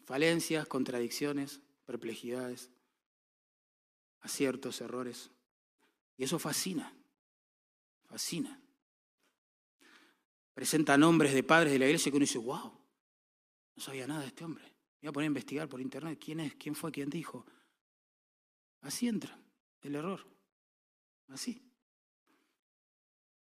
[0.06, 2.72] falencias, contradicciones, perplejidades,
[4.22, 5.32] aciertos, errores.
[6.18, 6.94] Y eso fascina,
[8.06, 8.62] fascina.
[10.54, 12.78] Presenta nombres de padres de la iglesia que uno dice, wow,
[13.76, 14.66] no sabía nada de este hombre.
[15.02, 17.46] Me voy a poner a investigar por internet quién es, quién fue, quién dijo.
[18.82, 19.40] Así entra
[19.82, 20.26] el error.
[21.30, 21.62] Así.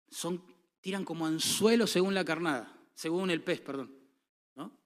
[0.08, 0.44] Son,
[0.80, 3.98] tiran como anzuelo según la carnada, según el pez, perdón.
[4.54, 4.78] ¿no?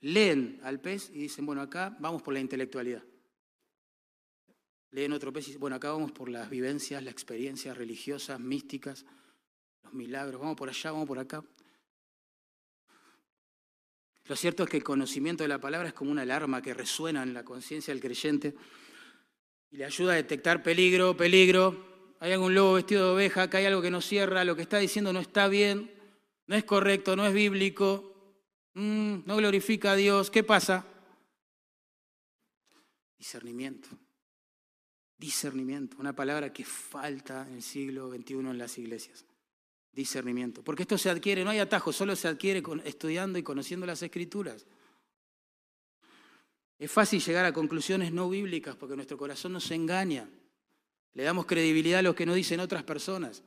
[0.00, 3.04] Leen al pez y dicen, bueno, acá vamos por la intelectualidad.
[4.92, 9.06] Leen otro pez y bueno, acá vamos por las vivencias, las experiencias religiosas, místicas,
[9.84, 11.44] los milagros, vamos por allá, vamos por acá.
[14.26, 17.22] Lo cierto es que el conocimiento de la palabra es como una alarma que resuena
[17.22, 18.54] en la conciencia del creyente
[19.70, 22.14] y le ayuda a detectar peligro, peligro.
[22.18, 24.78] Hay algún lobo vestido de oveja, acá hay algo que no cierra, lo que está
[24.78, 25.90] diciendo no está bien,
[26.46, 28.34] no es correcto, no es bíblico,
[28.74, 30.30] mm, no glorifica a Dios.
[30.30, 30.84] ¿Qué pasa?
[33.16, 33.88] Discernimiento.
[35.20, 39.26] Discernimiento, una palabra que falta en el siglo XXI en las iglesias
[39.92, 40.62] discernimiento.
[40.62, 44.66] Porque esto se adquiere, no hay atajo, solo se adquiere estudiando y conociendo las escrituras.
[46.78, 50.28] Es fácil llegar a conclusiones no bíblicas porque nuestro corazón nos engaña.
[51.12, 53.42] Le damos credibilidad a lo que no dicen otras personas.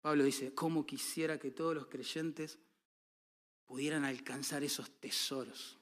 [0.00, 2.58] Pablo dice, ¿cómo quisiera que todos los creyentes
[3.64, 5.78] pudieran alcanzar esos tesoros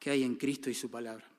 [0.00, 1.33] que hay en Cristo y su palabra?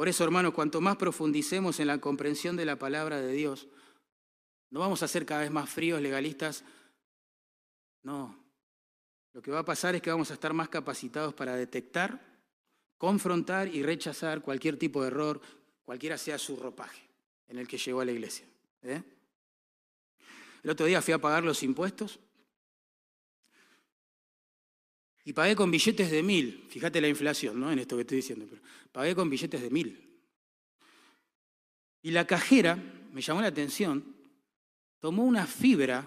[0.00, 3.68] Por eso, hermanos, cuanto más profundicemos en la comprensión de la palabra de Dios,
[4.70, 6.64] no vamos a ser cada vez más fríos, legalistas.
[8.02, 8.34] No.
[9.34, 12.18] Lo que va a pasar es que vamos a estar más capacitados para detectar,
[12.96, 15.42] confrontar y rechazar cualquier tipo de error,
[15.84, 17.06] cualquiera sea su ropaje
[17.48, 18.46] en el que llegó a la iglesia.
[18.80, 19.02] ¿eh?
[20.62, 22.20] El otro día fui a pagar los impuestos
[25.24, 26.66] y pagué con billetes de mil.
[26.68, 27.70] Fíjate la inflación, ¿no?
[27.70, 28.46] En esto que estoy diciendo.
[28.92, 30.20] Pagué con billetes de mil.
[32.02, 32.76] Y la cajera
[33.12, 34.20] me llamó la atención
[35.00, 36.06] tomó una fibra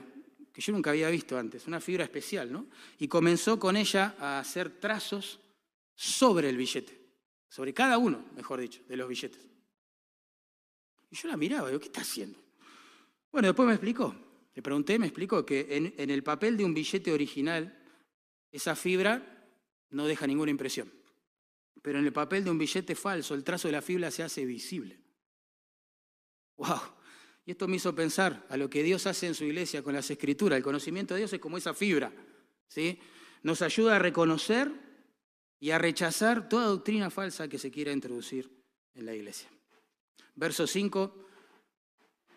[0.53, 2.67] que yo nunca había visto antes, una fibra especial, ¿no?
[2.99, 5.39] Y comenzó con ella a hacer trazos
[5.95, 6.95] sobre el billete,
[7.49, 9.41] sobre cada uno, mejor dicho, de los billetes.
[11.09, 12.39] Y yo la miraba, digo, ¿qué está haciendo?
[13.31, 14.15] Bueno, después me explicó,
[14.53, 17.82] le pregunté, me explicó que en el papel de un billete original,
[18.53, 19.49] esa fibra
[19.89, 20.91] no deja ninguna impresión.
[21.81, 24.45] Pero en el papel de un billete falso, el trazo de la fibra se hace
[24.45, 25.01] visible.
[26.55, 26.79] ¡Wow!
[27.45, 30.09] Y esto me hizo pensar a lo que Dios hace en su iglesia con las
[30.09, 30.57] escrituras.
[30.57, 32.13] El conocimiento de Dios es como esa fibra.
[32.67, 32.99] ¿sí?
[33.41, 34.71] Nos ayuda a reconocer
[35.59, 38.49] y a rechazar toda doctrina falsa que se quiera introducir
[38.93, 39.49] en la iglesia.
[40.35, 41.25] Verso 5,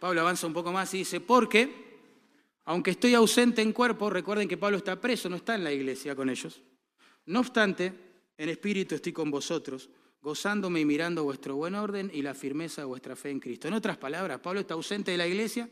[0.00, 1.85] Pablo avanza un poco más y dice, porque,
[2.66, 6.16] aunque estoy ausente en cuerpo, recuerden que Pablo está preso, no está en la iglesia
[6.16, 6.60] con ellos.
[7.26, 7.92] No obstante,
[8.36, 9.88] en espíritu estoy con vosotros
[10.20, 13.68] gozándome y mirando vuestro buen orden y la firmeza de vuestra fe en Cristo.
[13.68, 15.70] En otras palabras, Pablo está ausente de la iglesia,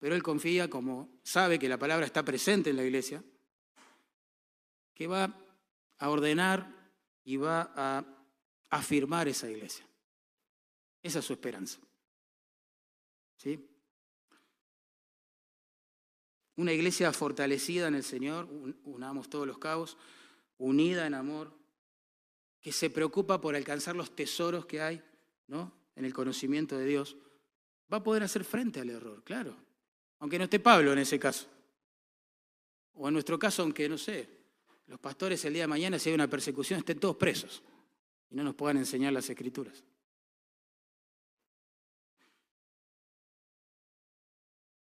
[0.00, 3.22] pero él confía, como sabe que la palabra está presente en la iglesia,
[4.92, 5.32] que va
[5.98, 6.90] a ordenar
[7.22, 8.04] y va a
[8.70, 9.86] afirmar esa iglesia.
[11.00, 11.78] Esa es su esperanza.
[13.36, 13.64] ¿Sí?
[16.58, 18.48] Una iglesia fortalecida en el Señor,
[18.82, 19.96] unamos todos los cabos,
[20.58, 21.52] unida en amor,
[22.60, 25.00] que se preocupa por alcanzar los tesoros que hay
[25.46, 25.72] ¿no?
[25.94, 27.16] en el conocimiento de Dios,
[27.92, 29.54] va a poder hacer frente al error, claro.
[30.18, 31.46] Aunque no esté Pablo en ese caso.
[32.94, 34.28] O en nuestro caso, aunque no sé,
[34.88, 37.62] los pastores el día de mañana, si hay una persecución, estén todos presos
[38.30, 39.84] y no nos puedan enseñar las escrituras.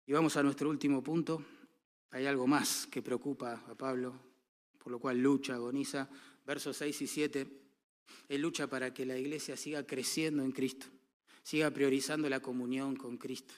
[0.05, 1.41] Y vamos a nuestro último punto.
[2.11, 4.13] Hay algo más que preocupa a Pablo,
[4.77, 6.09] por lo cual lucha, agoniza.
[6.45, 7.61] Versos 6 y 7
[8.29, 10.87] él lucha para que la iglesia siga creciendo en Cristo,
[11.43, 13.53] siga priorizando la comunión con Cristo.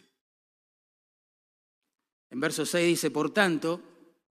[2.29, 3.81] En verso 6 dice, por tanto,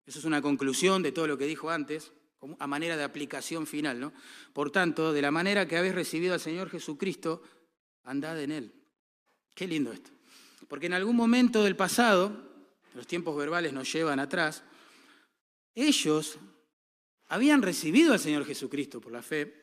[0.05, 2.11] eso es una conclusión de todo lo que dijo antes,
[2.57, 4.13] a manera de aplicación final, ¿no?
[4.51, 7.43] Por tanto, de la manera que habéis recibido al Señor Jesucristo,
[8.03, 8.74] andad en Él.
[9.53, 10.09] Qué lindo esto.
[10.67, 12.51] Porque en algún momento del pasado,
[12.93, 14.63] los tiempos verbales nos llevan atrás,
[15.75, 16.37] ellos
[17.27, 19.61] habían recibido al Señor Jesucristo por la fe,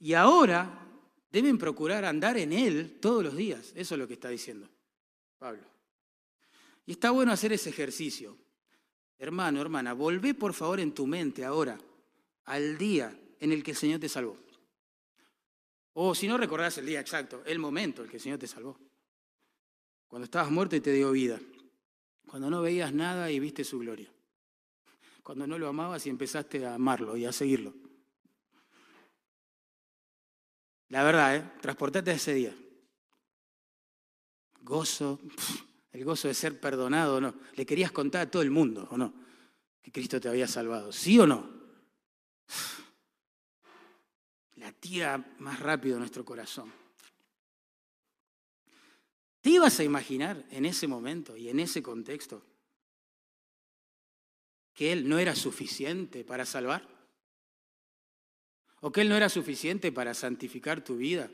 [0.00, 0.86] y ahora
[1.30, 3.72] deben procurar andar en Él todos los días.
[3.74, 4.68] Eso es lo que está diciendo
[5.38, 5.62] Pablo.
[6.86, 8.36] Y está bueno hacer ese ejercicio.
[9.18, 11.78] Hermano, hermana, volvé por favor en tu mente ahora
[12.44, 14.38] al día en el que el Señor te salvó.
[15.92, 18.46] O si no recordás el día exacto, el momento en el que el Señor te
[18.46, 18.78] salvó.
[20.06, 21.38] Cuando estabas muerto y te dio vida.
[22.28, 24.12] Cuando no veías nada y viste su gloria.
[25.22, 27.74] Cuando no lo amabas y empezaste a amarlo y a seguirlo.
[30.90, 31.52] La verdad, ¿eh?
[31.60, 32.54] Transportate a ese día.
[34.60, 35.20] Gozo,
[35.92, 37.34] el gozo de ser perdonado o no.
[37.54, 39.14] Le querías contar a todo el mundo, ¿o no?
[39.82, 40.92] Que Cristo te había salvado.
[40.92, 41.48] ¿Sí o no?
[44.56, 46.70] La tira más rápido nuestro corazón.
[49.40, 52.44] ¿Te ibas a imaginar en ese momento y en ese contexto
[54.74, 56.86] que Él no era suficiente para salvar?
[58.80, 61.30] ¿O que Él no era suficiente para santificar tu vida?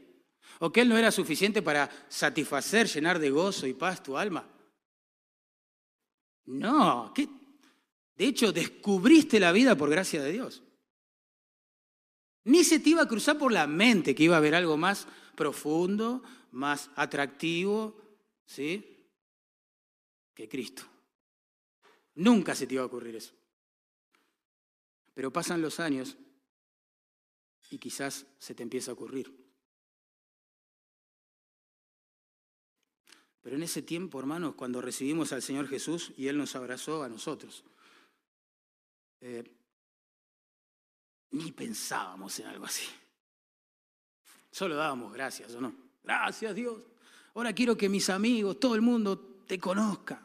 [0.60, 4.48] ¿O que Él no era suficiente para satisfacer, llenar de gozo y paz tu alma?
[6.46, 10.62] No, de hecho descubriste la vida por gracia de Dios.
[12.44, 15.06] Ni se te iba a cruzar por la mente que iba a haber algo más
[15.34, 16.22] profundo,
[16.52, 18.00] más atractivo,
[18.46, 19.08] ¿sí?
[20.34, 20.84] Que Cristo.
[22.14, 23.34] Nunca se te iba a ocurrir eso.
[25.14, 26.16] Pero pasan los años
[27.70, 29.44] y quizás se te empieza a ocurrir.
[33.42, 37.08] Pero en ese tiempo, hermanos, cuando recibimos al Señor Jesús y Él nos abrazó a
[37.08, 37.62] nosotros,
[39.20, 39.44] eh,
[41.30, 42.86] ni pensábamos en algo así.
[44.54, 45.74] Solo dábamos gracias, ¿o no?
[46.04, 46.80] Gracias Dios.
[47.34, 50.24] Ahora quiero que mis amigos, todo el mundo te conozca.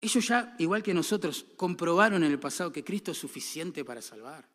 [0.00, 4.48] Ellos ya, igual que nosotros, comprobaron en el pasado que Cristo es suficiente para salvar.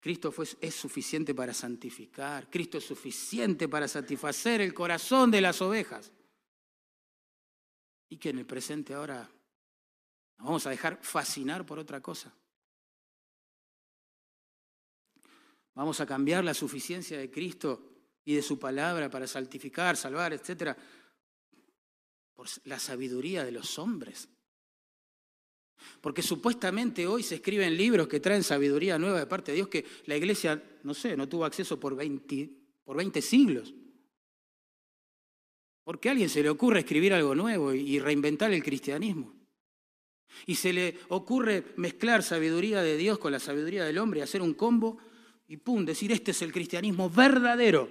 [0.00, 2.50] Cristo fue, es suficiente para santificar.
[2.50, 6.10] Cristo es suficiente para satisfacer el corazón de las ovejas.
[8.08, 9.30] Y que en el presente ahora
[10.38, 12.34] nos vamos a dejar fascinar por otra cosa.
[15.74, 17.94] Vamos a cambiar la suficiencia de Cristo
[18.24, 20.76] y de su palabra para santificar, salvar, etcétera,
[22.32, 24.28] por la sabiduría de los hombres.
[26.00, 29.84] Porque supuestamente hoy se escriben libros que traen sabiduría nueva de parte de Dios que
[30.06, 32.50] la iglesia, no sé, no tuvo acceso por 20,
[32.84, 33.74] por 20 siglos.
[35.82, 39.34] Porque a alguien se le ocurre escribir algo nuevo y reinventar el cristianismo.
[40.46, 44.40] Y se le ocurre mezclar sabiduría de Dios con la sabiduría del hombre y hacer
[44.40, 44.98] un combo
[45.46, 47.88] y pum, decir, este es el cristianismo verdadero.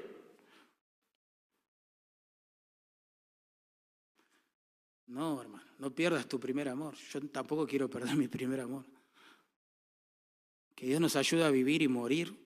[5.07, 6.95] No, hermano, no pierdas tu primer amor.
[6.95, 8.85] Yo tampoco quiero perder mi primer amor.
[10.75, 12.43] Que Dios nos ayude a vivir y morir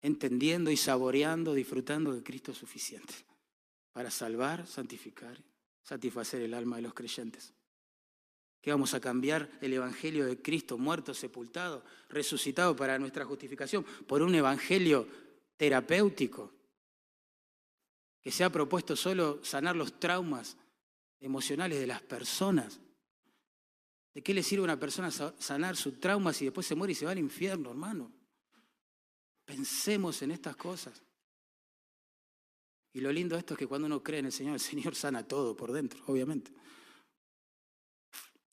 [0.00, 3.14] entendiendo y saboreando, disfrutando de Cristo suficiente
[3.92, 5.38] para salvar, santificar,
[5.82, 7.54] satisfacer el alma de los creyentes
[8.62, 14.22] que vamos a cambiar el Evangelio de Cristo muerto, sepultado, resucitado para nuestra justificación por
[14.22, 15.08] un Evangelio
[15.56, 16.52] terapéutico
[18.20, 20.56] que se ha propuesto solo sanar los traumas
[21.18, 22.78] emocionales de las personas.
[24.14, 26.94] ¿De qué le sirve a una persona sanar sus traumas y después se muere y
[26.94, 28.12] se va al infierno, hermano?
[29.44, 31.02] Pensemos en estas cosas.
[32.92, 34.94] Y lo lindo de esto es que cuando uno cree en el Señor, el Señor
[34.94, 36.52] sana todo por dentro, obviamente.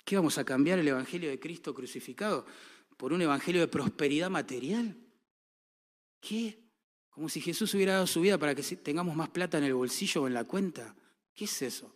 [0.10, 2.44] ¿Qué vamos a cambiar el Evangelio de Cristo crucificado
[2.98, 4.98] por un Evangelio de prosperidad material?
[6.20, 6.64] ¿Qué?
[7.12, 10.24] Como si Jesús hubiera dado su vida para que tengamos más plata en el bolsillo
[10.24, 10.96] o en la cuenta.
[11.36, 11.96] ¿Qué es eso?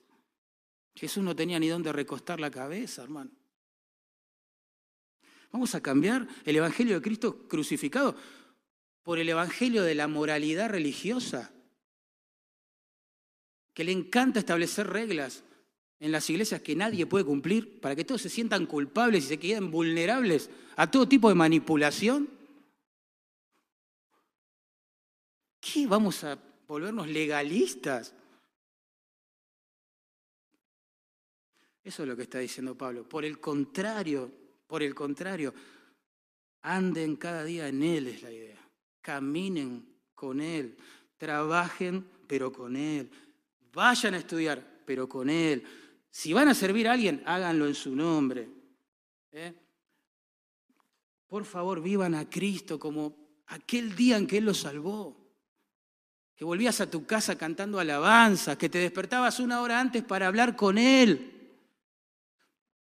[0.93, 3.31] Jesús no tenía ni dónde recostar la cabeza, hermano.
[5.51, 8.15] Vamos a cambiar el Evangelio de Cristo crucificado
[9.01, 11.51] por el Evangelio de la moralidad religiosa,
[13.73, 15.43] que le encanta establecer reglas
[16.03, 19.39] en las iglesias que nadie puede cumplir para que todos se sientan culpables y se
[19.39, 22.29] queden vulnerables a todo tipo de manipulación?
[25.61, 25.87] ¿Qué?
[25.87, 26.37] ¿Vamos a
[26.67, 28.13] volvernos legalistas?
[31.81, 33.07] Eso es lo que está diciendo Pablo.
[33.07, 34.29] Por el contrario,
[34.67, 35.53] por el contrario,
[36.63, 38.59] anden cada día en Él es la idea.
[38.99, 40.75] Caminen con Él,
[41.15, 43.09] trabajen pero con Él,
[43.71, 45.63] vayan a estudiar pero con Él,
[46.13, 48.47] si van a servir a alguien, háganlo en su nombre.
[49.31, 49.51] ¿eh?
[51.25, 55.17] Por favor, vivan a Cristo como aquel día en que Él los salvó.
[56.35, 60.55] Que volvías a tu casa cantando alabanzas, que te despertabas una hora antes para hablar
[60.55, 61.51] con Él.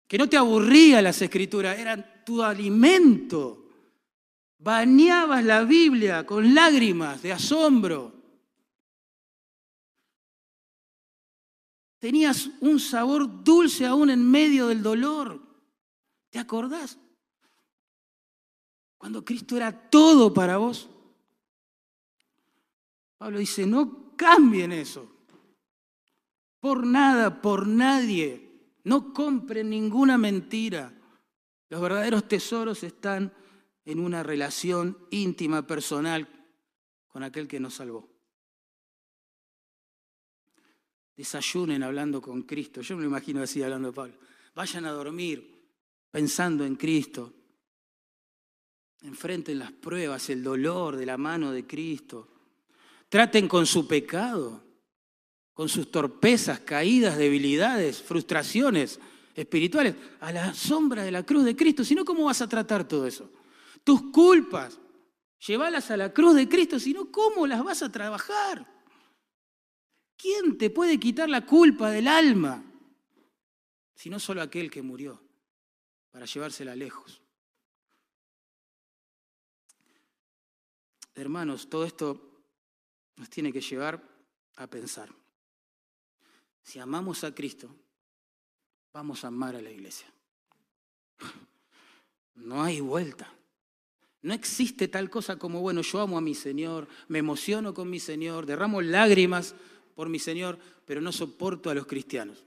[0.08, 3.72] Que no te aburría las escrituras, eran tu alimento.
[4.58, 8.17] Bañabas la Biblia con lágrimas de asombro.
[12.08, 15.42] Tenías un sabor dulce aún en medio del dolor.
[16.30, 16.98] ¿Te acordás?
[18.98, 20.90] Cuando Cristo era todo para vos.
[23.18, 25.06] Pablo dice, no cambien eso.
[26.62, 28.54] Por nada, por nadie.
[28.86, 30.98] No compren ninguna mentira.
[31.68, 33.34] Los verdaderos tesoros están
[33.84, 36.26] en una relación íntima, personal,
[37.10, 38.17] con aquel que nos salvó.
[41.18, 42.82] Desayunen hablando con Cristo.
[42.82, 44.14] Yo me lo imagino así hablando de Pablo.
[44.54, 45.52] Vayan a dormir
[46.12, 47.34] pensando en Cristo.
[49.02, 52.28] Enfrenten las pruebas, el dolor de la mano de Cristo.
[53.10, 54.64] Traten con su pecado,
[55.54, 59.00] con sus torpezas, caídas, debilidades, frustraciones
[59.34, 61.84] espirituales, a la sombra de la cruz de Cristo.
[61.84, 63.32] Si no, ¿cómo vas a tratar todo eso?
[63.84, 64.80] Tus culpas,
[65.48, 68.77] llévalas a la cruz de Cristo, si no, ¿cómo las vas a trabajar?
[70.18, 72.64] ¿Quién te puede quitar la culpa del alma?
[73.96, 75.22] Si no solo aquel que murió
[76.12, 77.22] para llevársela lejos.
[81.14, 82.44] Hermanos, todo esto
[83.16, 84.02] nos tiene que llevar
[84.56, 85.10] a pensar.
[86.64, 87.74] Si amamos a Cristo,
[88.94, 90.12] vamos a amar a la iglesia.
[92.36, 93.34] No hay vuelta.
[94.22, 98.00] No existe tal cosa como, bueno, yo amo a mi Señor, me emociono con mi
[98.00, 99.56] Señor, derramo lágrimas
[99.98, 102.46] por mi Señor, pero no soporto a los cristianos.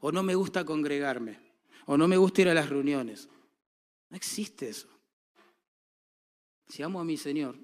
[0.00, 1.40] O no me gusta congregarme,
[1.86, 3.26] o no me gusta ir a las reuniones.
[4.10, 4.86] No existe eso.
[6.68, 7.56] Si amo a mi Señor,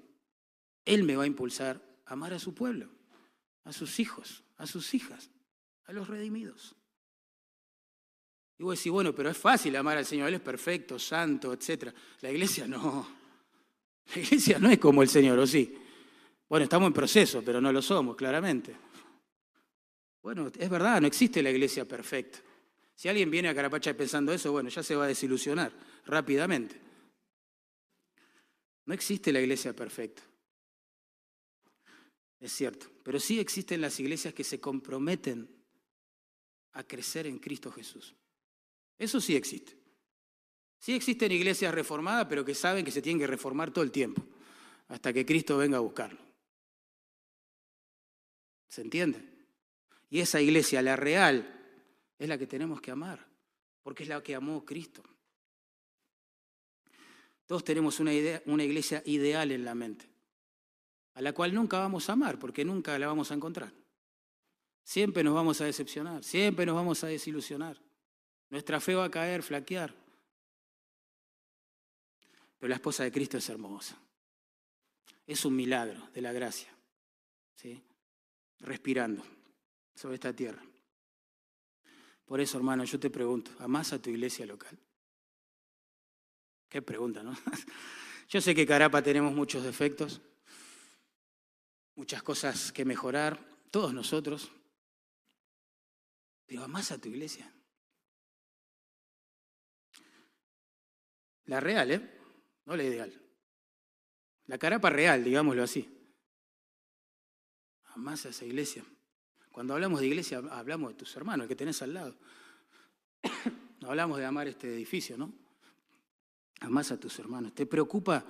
[0.85, 2.89] Él me va a impulsar a amar a su pueblo,
[3.63, 5.29] a sus hijos, a sus hijas,
[5.85, 6.75] a los redimidos.
[8.57, 11.93] Y vos decís, bueno, pero es fácil amar al Señor, Él es perfecto, santo, etc.
[12.21, 13.07] La iglesia no.
[14.15, 15.77] La iglesia no es como el Señor, ¿o sí?
[16.53, 18.75] Bueno, estamos en proceso, pero no lo somos, claramente.
[20.21, 22.37] Bueno, es verdad, no existe la iglesia perfecta.
[22.93, 25.73] Si alguien viene a Carapacha pensando eso, bueno, ya se va a desilusionar
[26.05, 26.79] rápidamente.
[28.85, 30.21] No existe la iglesia perfecta.
[32.39, 35.49] Es cierto, pero sí existen las iglesias que se comprometen
[36.73, 38.13] a crecer en Cristo Jesús.
[38.99, 39.75] Eso sí existe.
[40.77, 44.23] Sí existen iglesias reformadas, pero que saben que se tienen que reformar todo el tiempo,
[44.89, 46.32] hasta que Cristo venga a buscarlo.
[48.73, 49.23] ¿Se entiende?
[50.09, 51.47] Y esa iglesia, la real,
[52.17, 53.23] es la que tenemos que amar,
[53.83, 55.03] porque es la que amó Cristo.
[57.45, 60.09] Todos tenemos una, idea, una iglesia ideal en la mente,
[61.13, 63.71] a la cual nunca vamos a amar, porque nunca la vamos a encontrar.
[64.83, 67.79] Siempre nos vamos a decepcionar, siempre nos vamos a desilusionar.
[68.49, 69.93] Nuestra fe va a caer, flaquear.
[72.57, 74.01] Pero la esposa de Cristo es hermosa.
[75.27, 76.75] Es un milagro de la gracia.
[77.53, 77.79] ¿sí?
[78.63, 79.23] Respirando
[79.93, 80.63] sobre esta tierra.
[82.25, 84.77] Por eso, hermano, yo te pregunto, ¿amás a tu iglesia local?
[86.69, 87.37] Qué pregunta, ¿no?
[88.29, 90.21] Yo sé que Carapa tenemos muchos defectos,
[91.93, 93.39] muchas cosas que mejorar,
[93.69, 94.49] todos nosotros,
[96.47, 97.53] pero amás a tu iglesia.
[101.45, 102.19] La real, ¿eh?
[102.65, 103.21] No la ideal.
[104.45, 106.02] La carapa real, digámoslo así.
[107.95, 108.83] Amás a esa iglesia.
[109.51, 112.15] Cuando hablamos de iglesia, hablamos de tus hermanos, el que tenés al lado.
[113.81, 115.33] No hablamos de amar este edificio, ¿no?
[116.61, 117.53] Amás a tus hermanos.
[117.53, 118.25] ¿Te preocupa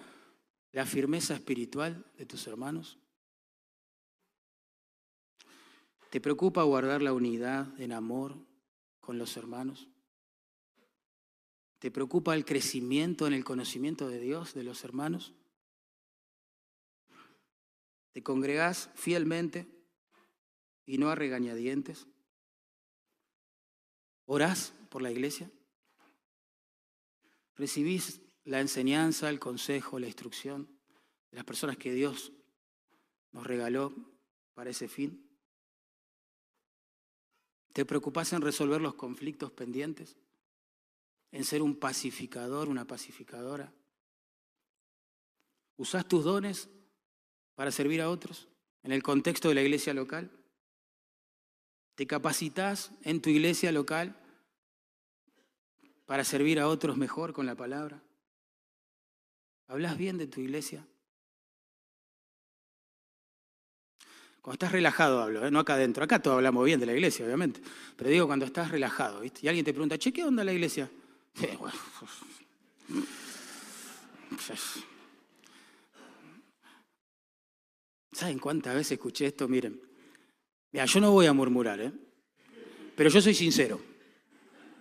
[0.71, 2.97] la firmeza espiritual de tus hermanos?
[6.09, 8.35] ¿Te preocupa guardar la unidad en amor
[8.99, 9.87] con los hermanos?
[11.77, 15.33] ¿Te preocupa el crecimiento en el conocimiento de Dios de los hermanos?
[18.13, 19.67] ¿Te congregás fielmente
[20.85, 22.07] y no a regañadientes?
[24.25, 25.51] ¿Orás por la iglesia?
[27.55, 30.67] ¿Recibís la enseñanza, el consejo, la instrucción
[31.31, 32.31] de las personas que Dios
[33.31, 33.93] nos regaló
[34.53, 35.27] para ese fin?
[37.73, 40.17] ¿Te preocupás en resolver los conflictos pendientes?
[41.31, 43.73] ¿En ser un pacificador, una pacificadora?
[45.77, 46.69] ¿Usás tus dones
[47.55, 48.47] para servir a otros
[48.83, 50.29] en el contexto de la iglesia local?
[51.95, 54.15] ¿Te capacitas en tu iglesia local
[56.05, 58.01] para servir a otros mejor con la palabra?
[59.67, 60.85] ¿Hablas bien de tu iglesia?
[64.41, 65.51] Cuando estás relajado hablo, ¿eh?
[65.51, 66.03] no acá adentro.
[66.03, 67.61] Acá todos hablamos bien de la iglesia, obviamente.
[67.95, 69.39] Pero digo cuando estás relajado, ¿viste?
[69.43, 70.89] Y alguien te pregunta, che, ¿qué onda la iglesia?
[78.23, 79.49] ¿Saben cuántas veces escuché esto?
[79.49, 79.81] Miren,
[80.71, 81.91] mira, yo no voy a murmurar, ¿eh?
[82.95, 83.81] pero yo soy sincero.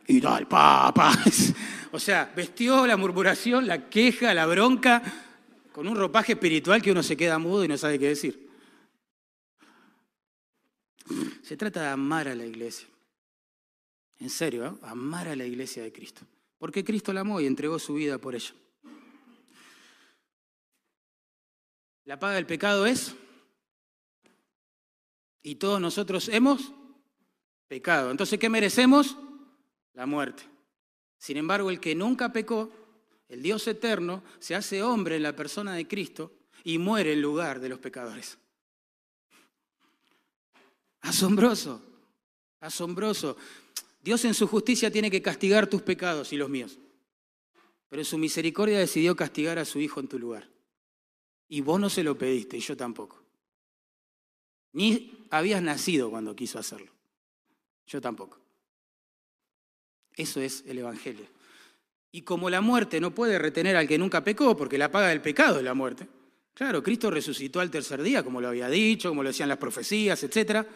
[0.07, 1.13] Y tal, papá.
[1.91, 5.03] O sea, vestió la murmuración, la queja, la bronca,
[5.73, 8.49] con un ropaje espiritual que uno se queda mudo y no sabe qué decir.
[11.43, 12.87] Se trata de amar a la iglesia.
[14.21, 14.73] En serio, ¿eh?
[14.83, 16.23] amar a la iglesia de Cristo.
[16.59, 18.55] Porque Cristo la amó y entregó su vida por ella.
[22.05, 23.17] La paga del pecado es,
[25.43, 26.73] y todos nosotros hemos
[27.69, 28.11] pecado.
[28.11, 29.17] Entonces, ¿qué merecemos?
[29.95, 30.45] La muerte.
[31.19, 32.71] Sin embargo, el que nunca pecó,
[33.29, 36.33] el Dios eterno, se hace hombre en la persona de Cristo
[36.65, 38.39] y muere en lugar de los pecadores.
[41.01, 41.83] Asombroso,
[42.61, 43.37] asombroso.
[44.03, 46.79] Dios en su justicia tiene que castigar tus pecados y los míos.
[47.89, 50.49] Pero en su misericordia decidió castigar a su Hijo en tu lugar.
[51.49, 53.23] Y vos no se lo pediste, y yo tampoco.
[54.73, 56.93] Ni habías nacido cuando quiso hacerlo.
[57.87, 58.39] Yo tampoco.
[60.15, 61.27] Eso es el Evangelio.
[62.13, 65.23] Y como la muerte no puede retener al que nunca pecó, porque la paga del
[65.23, 66.07] pecado es la muerte.
[66.53, 70.23] Claro, Cristo resucitó al tercer día, como lo había dicho, como lo decían las profecías,
[70.23, 70.67] etc.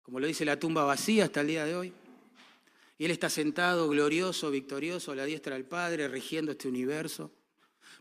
[0.00, 1.92] Como lo dice la tumba vacía hasta el día de hoy.
[2.98, 7.32] Y Él está sentado, glorioso, victorioso, a la diestra del Padre, rigiendo este universo.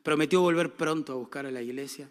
[0.03, 2.07] Prometió volver pronto a buscar a la iglesia,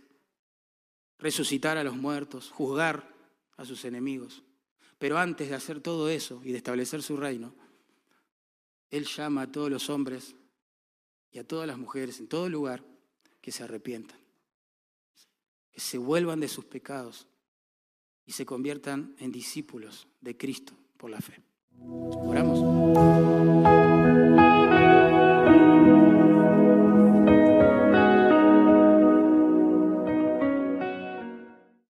[1.21, 3.16] resucitar a los muertos, juzgar
[3.57, 4.43] a sus enemigos.
[4.99, 7.55] Pero antes de hacer todo eso y de establecer su reino,
[8.91, 10.35] Él llama a todos los hombres
[11.31, 12.85] y a todas las mujeres en todo lugar
[13.41, 14.19] que se arrepientan,
[15.71, 17.27] que se vuelvan de sus pecados
[18.25, 21.43] y se conviertan en discípulos de Cristo por la fe.